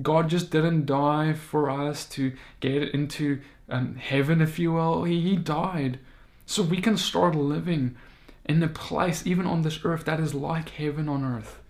God 0.00 0.30
just 0.30 0.50
didn't 0.50 0.86
die 0.86 1.34
for 1.34 1.70
us 1.70 2.06
to 2.10 2.32
get 2.60 2.94
into 2.94 3.40
um, 3.68 3.96
heaven, 3.96 4.40
if 4.40 4.58
you 4.58 4.72
will. 4.72 5.04
He, 5.04 5.20
he 5.20 5.36
died 5.36 5.98
so 6.46 6.62
we 6.62 6.80
can 6.80 6.96
start 6.96 7.34
living 7.34 7.96
in 8.44 8.62
a 8.62 8.68
place, 8.68 9.26
even 9.26 9.46
on 9.46 9.62
this 9.62 9.80
earth, 9.84 10.04
that 10.06 10.20
is 10.20 10.34
like 10.34 10.70
heaven 10.70 11.08
on 11.08 11.24
earth. 11.24 11.60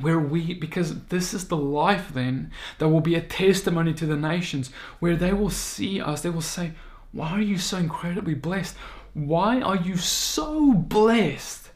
Where 0.00 0.18
we, 0.18 0.54
because 0.54 1.04
this 1.06 1.34
is 1.34 1.48
the 1.48 1.56
life 1.56 2.10
then 2.12 2.52
that 2.78 2.88
will 2.88 3.00
be 3.00 3.14
a 3.14 3.20
testimony 3.20 3.92
to 3.94 4.06
the 4.06 4.16
nations, 4.16 4.70
where 4.98 5.16
they 5.16 5.32
will 5.32 5.50
see 5.50 6.00
us, 6.00 6.22
they 6.22 6.30
will 6.30 6.40
say, 6.40 6.72
Why 7.12 7.30
are 7.30 7.42
you 7.42 7.58
so 7.58 7.78
incredibly 7.78 8.34
blessed? 8.34 8.76
Why 9.14 9.60
are 9.60 9.76
you 9.76 9.96
so 9.96 10.72
blessed? 10.72 11.70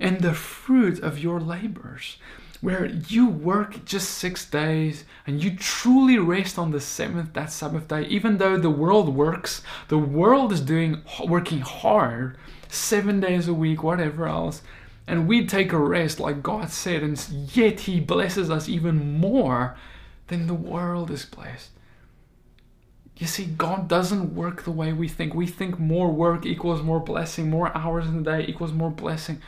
and 0.00 0.20
the 0.20 0.34
fruit 0.34 1.00
of 1.00 1.18
your 1.18 1.40
labors, 1.40 2.16
where 2.60 2.86
you 2.86 3.28
work 3.28 3.84
just 3.84 4.10
six 4.10 4.48
days 4.48 5.04
and 5.26 5.42
you 5.42 5.54
truly 5.56 6.18
rest 6.18 6.58
on 6.58 6.70
the 6.70 6.80
seventh, 6.80 7.32
that 7.34 7.52
Sabbath 7.52 7.88
day, 7.88 8.02
even 8.06 8.38
though 8.38 8.56
the 8.56 8.70
world 8.70 9.14
works, 9.14 9.62
the 9.88 9.98
world 9.98 10.52
is 10.52 10.60
doing 10.60 11.02
working 11.26 11.60
hard, 11.60 12.36
seven 12.68 13.20
days 13.20 13.48
a 13.48 13.54
week, 13.54 13.82
whatever 13.82 14.26
else, 14.26 14.62
and 15.06 15.28
we 15.28 15.46
take 15.46 15.72
a 15.72 15.78
rest 15.78 16.18
like 16.18 16.42
God 16.42 16.70
said, 16.70 17.02
and 17.02 17.18
yet 17.54 17.80
He 17.80 18.00
blesses 18.00 18.50
us 18.50 18.68
even 18.68 19.18
more 19.18 19.76
than 20.28 20.46
the 20.46 20.54
world 20.54 21.10
is 21.10 21.26
blessed. 21.26 21.70
You 23.16 23.26
see, 23.26 23.44
God 23.44 23.88
doesn't 23.88 24.34
work 24.34 24.64
the 24.64 24.72
way 24.72 24.92
we 24.92 25.08
think. 25.08 25.34
We 25.34 25.46
think 25.46 25.78
more 25.78 26.10
work 26.10 26.44
equals 26.44 26.82
more 26.82 27.00
blessing, 27.00 27.48
more 27.48 27.76
hours 27.76 28.06
in 28.06 28.22
the 28.22 28.30
day 28.30 28.44
equals 28.48 28.72
more 28.72 28.90
blessing. 28.90 29.40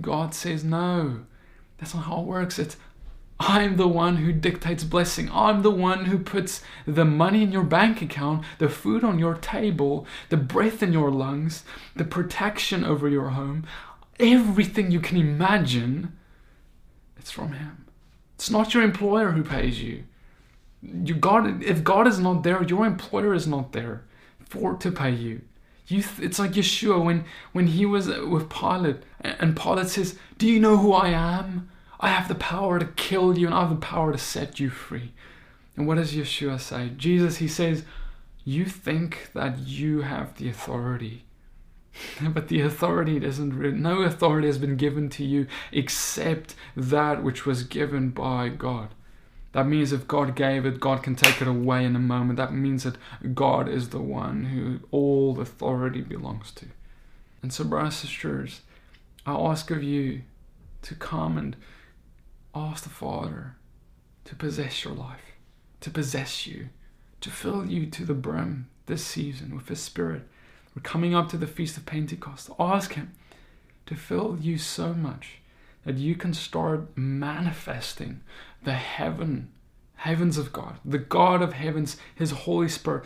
God 0.00 0.34
says, 0.34 0.64
no, 0.64 1.20
that's 1.78 1.94
not 1.94 2.04
how 2.04 2.20
it 2.20 2.26
works. 2.26 2.58
It's, 2.58 2.76
I'm 3.38 3.76
the 3.76 3.88
one 3.88 4.16
who 4.16 4.32
dictates 4.32 4.84
blessing. 4.84 5.30
I'm 5.32 5.62
the 5.62 5.70
one 5.70 6.06
who 6.06 6.18
puts 6.18 6.62
the 6.86 7.04
money 7.04 7.42
in 7.42 7.52
your 7.52 7.64
bank 7.64 8.00
account, 8.00 8.44
the 8.58 8.68
food 8.68 9.04
on 9.04 9.18
your 9.18 9.34
table, 9.34 10.06
the 10.28 10.36
breath 10.36 10.82
in 10.82 10.92
your 10.92 11.10
lungs, 11.10 11.64
the 11.96 12.04
protection 12.04 12.84
over 12.84 13.08
your 13.08 13.30
home. 13.30 13.66
Everything 14.18 14.90
you 14.90 15.00
can 15.00 15.16
imagine, 15.16 16.16
it's 17.16 17.30
from 17.30 17.52
Him. 17.52 17.86
It's 18.34 18.50
not 18.50 18.72
your 18.72 18.82
employer 18.82 19.32
who 19.32 19.42
pays 19.42 19.82
you. 19.82 20.04
You 20.82 21.14
God, 21.14 21.62
if 21.62 21.84
God 21.84 22.06
is 22.06 22.18
not 22.18 22.42
there, 22.42 22.62
your 22.62 22.86
employer 22.86 23.34
is 23.34 23.46
not 23.46 23.72
there 23.72 24.04
for 24.48 24.74
to 24.74 24.90
pay 24.90 25.10
you. 25.10 25.42
You, 25.86 26.04
it's 26.20 26.38
like 26.38 26.52
Yeshua 26.52 27.04
when 27.04 27.24
when 27.52 27.68
he 27.68 27.84
was 27.84 28.08
with 28.08 28.48
Pilate, 28.48 29.02
and 29.20 29.56
Pilate 29.56 29.88
says, 29.88 30.18
"Do 30.38 30.46
you 30.46 30.60
know 30.60 30.76
who 30.76 30.92
I 30.92 31.08
am? 31.08 31.68
I 31.98 32.08
have 32.08 32.28
the 32.28 32.34
power 32.34 32.78
to 32.78 32.86
kill 32.86 33.36
you, 33.36 33.46
and 33.46 33.54
I 33.54 33.60
have 33.60 33.70
the 33.70 33.76
power 33.76 34.12
to 34.12 34.18
set 34.18 34.60
you 34.60 34.70
free." 34.70 35.12
And 35.76 35.86
what 35.86 35.96
does 35.96 36.14
Yeshua 36.14 36.60
say? 36.60 36.92
Jesus, 36.96 37.38
he 37.38 37.48
says, 37.48 37.84
"You 38.44 38.64
think 38.64 39.30
that 39.34 39.58
you 39.58 40.02
have 40.02 40.36
the 40.36 40.48
authority." 40.48 41.24
but 42.22 42.48
the 42.48 42.60
authority 42.60 43.22
isn't 43.24 43.58
no 43.80 44.02
authority 44.02 44.46
has 44.46 44.58
been 44.58 44.76
given 44.76 45.08
to 45.10 45.24
you 45.24 45.46
except 45.72 46.54
that 46.76 47.22
which 47.22 47.44
was 47.44 47.64
given 47.64 48.10
by 48.10 48.48
God. 48.48 48.94
That 49.52 49.66
means 49.66 49.92
if 49.92 50.06
God 50.06 50.36
gave 50.36 50.64
it, 50.64 50.78
God 50.78 51.02
can 51.02 51.16
take 51.16 51.42
it 51.42 51.48
away 51.48 51.84
in 51.84 51.96
a 51.96 52.00
moment. 52.00 52.36
That 52.36 52.52
means 52.52 52.84
that 52.84 52.96
God 53.34 53.68
is 53.68 53.88
the 53.88 54.00
one 54.00 54.44
who 54.44 54.80
all 54.92 55.40
authority 55.40 56.02
belongs 56.02 56.52
to. 56.52 56.66
And 57.42 57.52
so, 57.52 57.64
brothers 57.64 58.02
and 58.02 58.10
sisters, 58.10 58.60
I 59.26 59.32
ask 59.32 59.70
of 59.70 59.82
you 59.82 60.22
to 60.82 60.94
come 60.94 61.36
and 61.36 61.56
ask 62.54 62.84
the 62.84 62.90
Father 62.90 63.56
to 64.24 64.36
possess 64.36 64.84
your 64.84 64.94
life, 64.94 65.34
to 65.80 65.90
possess 65.90 66.46
you, 66.46 66.68
to 67.20 67.30
fill 67.30 67.66
you 67.66 67.86
to 67.86 68.04
the 68.04 68.14
brim 68.14 68.68
this 68.86 69.04
season 69.04 69.56
with 69.56 69.68
His 69.68 69.80
Spirit. 69.80 70.22
We're 70.76 70.82
coming 70.82 71.14
up 71.14 71.28
to 71.30 71.36
the 71.36 71.48
Feast 71.48 71.76
of 71.76 71.86
Pentecost. 71.86 72.50
Ask 72.58 72.92
Him 72.92 73.12
to 73.86 73.96
fill 73.96 74.38
you 74.40 74.58
so 74.58 74.94
much 74.94 75.39
that 75.84 75.96
you 75.96 76.14
can 76.14 76.34
start 76.34 76.96
manifesting 76.96 78.20
the 78.62 78.74
heaven, 78.74 79.50
heavens 79.96 80.36
of 80.36 80.52
God, 80.52 80.78
the 80.84 80.98
God 80.98 81.42
of 81.42 81.54
heavens, 81.54 81.96
His 82.14 82.30
Holy 82.30 82.68
Spirit. 82.68 83.04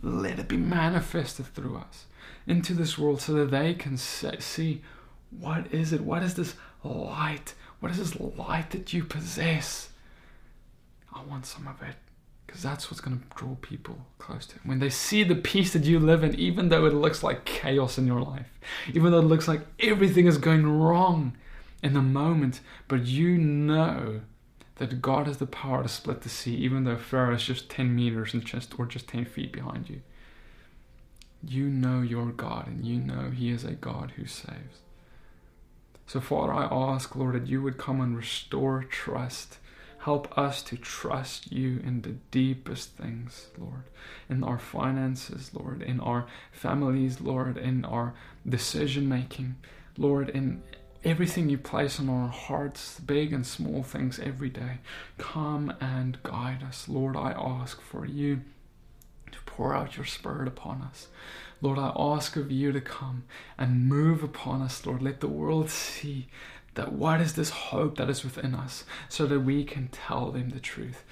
Let 0.00 0.38
it 0.38 0.48
be 0.48 0.56
manifested 0.56 1.46
through 1.46 1.76
us 1.76 2.06
into 2.46 2.72
this 2.72 2.98
world 2.98 3.20
so 3.20 3.32
that 3.34 3.50
they 3.50 3.74
can 3.74 3.96
see 3.96 4.82
what 5.30 5.72
is 5.72 5.92
it? 5.92 6.00
What 6.00 6.22
is 6.22 6.34
this 6.34 6.54
light? 6.82 7.54
What 7.80 7.92
is 7.92 7.98
this 7.98 8.18
light 8.18 8.70
that 8.70 8.92
you 8.92 9.04
possess? 9.04 9.90
I 11.14 11.22
want 11.24 11.46
some 11.46 11.66
of 11.66 11.82
it 11.82 11.96
because 12.46 12.62
that's 12.62 12.90
what's 12.90 13.00
going 13.00 13.18
to 13.18 13.36
draw 13.36 13.54
people 13.56 13.98
close 14.18 14.46
to 14.46 14.54
Him. 14.54 14.62
When 14.64 14.78
they 14.78 14.88
see 14.88 15.22
the 15.22 15.34
peace 15.34 15.74
that 15.74 15.84
you 15.84 15.98
live 15.98 16.24
in, 16.24 16.34
even 16.36 16.70
though 16.70 16.86
it 16.86 16.94
looks 16.94 17.22
like 17.22 17.44
chaos 17.44 17.98
in 17.98 18.06
your 18.06 18.22
life, 18.22 18.48
even 18.94 19.12
though 19.12 19.18
it 19.18 19.22
looks 19.22 19.48
like 19.48 19.60
everything 19.78 20.26
is 20.26 20.38
going 20.38 20.66
wrong 20.66 21.36
in 21.82 21.94
the 21.94 22.02
moment, 22.02 22.60
but 22.88 23.06
you 23.06 23.38
know 23.38 24.20
that 24.76 25.02
God 25.02 25.26
has 25.26 25.38
the 25.38 25.46
power 25.46 25.82
to 25.82 25.88
split 25.88 26.22
the 26.22 26.28
sea, 26.28 26.54
even 26.56 26.84
though 26.84 26.96
Pharaoh 26.96 27.34
is 27.34 27.44
just 27.44 27.68
10 27.68 27.94
meters 27.94 28.32
and 28.32 28.44
just 28.44 28.78
or 28.78 28.86
just 28.86 29.08
10 29.08 29.24
feet 29.26 29.52
behind 29.52 29.88
you. 29.88 30.02
You 31.46 31.68
know 31.68 32.00
your 32.00 32.26
God, 32.26 32.66
and 32.66 32.84
you 32.84 32.98
know 32.98 33.30
He 33.30 33.50
is 33.50 33.64
a 33.64 33.72
God 33.72 34.12
who 34.16 34.26
saves. 34.26 34.80
So, 36.06 36.20
Father, 36.20 36.52
I 36.52 36.64
ask, 36.64 37.14
Lord, 37.14 37.34
that 37.34 37.48
you 37.48 37.62
would 37.62 37.76
come 37.76 38.00
and 38.00 38.16
restore 38.16 38.82
trust. 38.82 39.58
Help 39.98 40.36
us 40.38 40.62
to 40.62 40.76
trust 40.76 41.52
you 41.52 41.80
in 41.84 42.02
the 42.02 42.16
deepest 42.30 42.96
things, 42.96 43.48
Lord, 43.58 43.82
in 44.28 44.42
our 44.42 44.58
finances, 44.58 45.50
Lord, 45.52 45.82
in 45.82 46.00
our 46.00 46.26
families, 46.50 47.20
Lord, 47.20 47.58
in 47.58 47.84
our 47.84 48.14
decision 48.48 49.08
making, 49.08 49.56
Lord, 49.98 50.30
in 50.30 50.62
everything 51.04 51.48
you 51.48 51.58
place 51.58 52.00
on 52.00 52.08
our 52.08 52.28
hearts, 52.28 53.00
big 53.00 53.32
and 53.32 53.46
small 53.46 53.82
things 53.82 54.18
every 54.18 54.50
day. 54.50 54.78
Come 55.16 55.72
and 55.80 56.22
guide 56.22 56.62
us. 56.62 56.88
Lord, 56.88 57.16
I 57.16 57.32
ask 57.32 57.80
for 57.80 58.04
you 58.04 58.42
to 59.30 59.38
pour 59.46 59.74
out 59.74 59.96
your 59.96 60.06
Spirit 60.06 60.48
upon 60.48 60.82
us. 60.82 61.08
Lord, 61.60 61.78
I 61.78 61.92
ask 61.96 62.36
of 62.36 62.52
you 62.52 62.72
to 62.72 62.80
come 62.80 63.24
and 63.56 63.88
move 63.88 64.22
upon 64.22 64.62
us, 64.62 64.84
Lord. 64.86 65.02
Let 65.02 65.20
the 65.20 65.28
world 65.28 65.70
see 65.70 66.28
that 66.74 66.92
what 66.92 67.20
is 67.20 67.34
this 67.34 67.50
hope 67.50 67.96
that 67.96 68.08
is 68.08 68.22
within 68.22 68.54
us 68.54 68.84
so 69.08 69.26
that 69.26 69.40
we 69.40 69.64
can 69.64 69.88
tell 69.88 70.30
them 70.30 70.50
the 70.50 70.60
truth. 70.60 71.04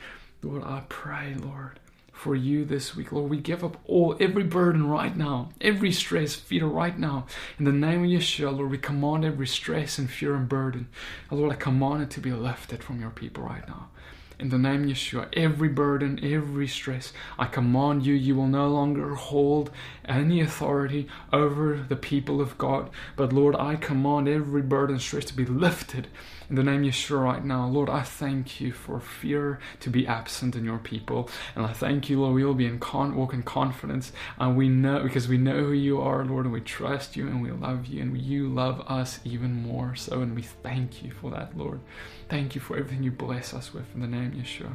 Lord, 0.43 0.63
I 0.63 0.85
pray, 0.89 1.35
Lord, 1.35 1.81
for 2.17 2.35
you 2.35 2.65
this 2.65 2.97
week. 2.97 3.13
Lord, 3.13 3.31
we 3.31 3.37
give 3.37 3.63
up 3.63 3.77
all, 3.85 4.17
every 4.19 4.43
burden 4.43 4.89
right 4.89 5.15
now, 5.15 5.51
every 5.61 5.93
stress, 5.93 6.35
fear 6.35 6.67
right 6.67 6.99
now. 6.99 7.27
In 7.59 7.67
the 7.67 7.73
name 7.73 8.05
of 8.05 8.11
Yeshua, 8.11 8.57
Lord, 8.57 8.71
we 8.71 8.79
command 8.79 9.25
every 9.25 9.47
stress 9.47 9.99
and 9.99 10.11
fear 10.11 10.35
and 10.35 10.49
burden. 10.49 10.89
Lord, 11.31 11.53
I 11.53 11.57
command 11.57 12.03
it 12.03 12.11
to 12.11 12.21
be 12.21 12.33
lifted 12.33 12.83
from 12.83 13.01
your 13.01 13.11
people 13.11 13.45
right 13.45 13.69
now. 13.69 13.91
In 14.39 14.51
the 14.51 14.59
name 14.59 14.85
Yeshua, 14.85 15.29
every 15.33 15.71
burden, 15.71 16.21
every 16.23 16.69
stress, 16.69 17.15
I 17.39 17.47
command 17.47 18.05
you, 18.05 18.13
you 18.13 18.37
will 18.37 18.47
no 18.47 18.69
longer 18.69 19.15
hold 19.15 19.71
any 20.05 20.43
authority 20.43 21.09
over 21.33 21.83
the 21.89 21.97
people 21.97 22.43
of 22.43 22.59
God. 22.59 22.91
But 23.17 23.33
Lord, 23.33 23.57
I 23.57 23.77
command 23.77 24.29
every 24.29 24.61
burden, 24.61 24.99
stress 24.99 25.25
to 25.27 25.35
be 25.35 25.47
lifted 25.47 26.09
in 26.51 26.57
the 26.57 26.63
name 26.63 26.83
Yeshua 26.83 27.23
right 27.23 27.45
now. 27.45 27.67
Lord, 27.67 27.89
I 27.89 28.03
thank 28.03 28.61
you 28.61 28.73
for 28.73 29.01
fear 29.01 29.59
to 29.81 29.89
be 29.89 30.07
absent 30.07 30.55
in 30.55 30.65
your 30.65 30.79
people. 30.79 31.31
And 31.55 31.65
I 31.65 31.73
thank 31.73 32.11
you, 32.11 32.21
Lord, 32.21 32.35
we 32.35 32.45
will 32.45 32.55
be 32.55 32.67
in 32.67 32.79
con- 32.79 33.17
walk 33.17 33.33
in 33.33 33.43
confidence. 33.43 34.13
And 34.39 34.55
we 34.55 34.69
know, 34.69 35.03
because 35.03 35.29
we 35.29 35.39
know 35.39 35.65
who 35.65 35.73
you 35.73 36.01
are, 36.01 36.25
Lord, 36.27 36.45
and 36.45 36.53
we 36.53 36.61
trust 36.61 37.17
you 37.17 37.27
and 37.27 37.43
we 37.43 37.51
love 37.51 37.87
you 37.87 38.03
and 38.03 38.17
you 38.19 38.49
love 38.49 38.81
us 38.87 39.19
even 39.25 39.55
more 39.55 39.95
so. 39.97 40.21
And 40.21 40.37
we 40.37 40.43
thank 40.43 41.03
you 41.03 41.11
for 41.11 41.31
that, 41.31 41.57
Lord. 41.57 41.81
Thank 42.29 42.55
you 42.55 42.61
for 42.61 42.77
everything 42.77 43.03
you 43.03 43.13
bless 43.13 43.55
us 43.55 43.73
with 43.73 43.85
in 43.95 44.01
the 44.01 44.07
name 44.07 44.33
Yeshua. 44.33 44.73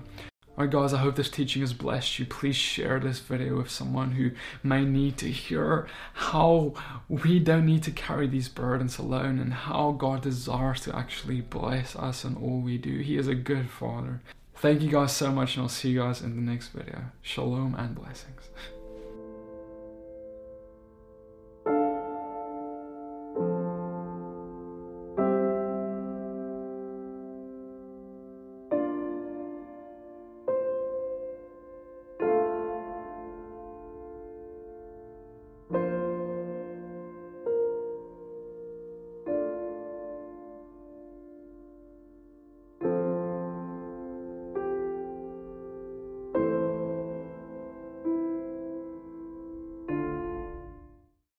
Alright, 0.57 0.69
guys, 0.69 0.93
I 0.93 0.97
hope 0.97 1.15
this 1.15 1.29
teaching 1.29 1.61
has 1.61 1.73
blessed 1.73 2.19
you. 2.19 2.25
Please 2.25 2.55
share 2.55 2.99
this 2.99 3.19
video 3.19 3.57
with 3.57 3.69
someone 3.69 4.11
who 4.11 4.31
may 4.63 4.83
need 4.83 5.17
to 5.17 5.31
hear 5.31 5.87
how 6.13 6.73
we 7.07 7.39
don't 7.39 7.65
need 7.65 7.83
to 7.83 7.91
carry 7.91 8.27
these 8.27 8.49
burdens 8.49 8.97
alone 8.97 9.39
and 9.39 9.53
how 9.53 9.91
God 9.91 10.21
desires 10.21 10.81
to 10.81 10.95
actually 10.95 11.41
bless 11.41 11.95
us 11.95 12.25
in 12.25 12.35
all 12.35 12.59
we 12.59 12.77
do. 12.77 12.99
He 12.99 13.17
is 13.17 13.27
a 13.27 13.35
good 13.35 13.69
Father. 13.69 14.21
Thank 14.55 14.81
you 14.81 14.91
guys 14.91 15.13
so 15.13 15.31
much, 15.31 15.55
and 15.55 15.63
I'll 15.63 15.69
see 15.69 15.89
you 15.89 16.01
guys 16.01 16.21
in 16.21 16.35
the 16.35 16.51
next 16.51 16.67
video. 16.67 17.05
Shalom 17.21 17.73
and 17.75 17.95
blessings. 17.95 18.49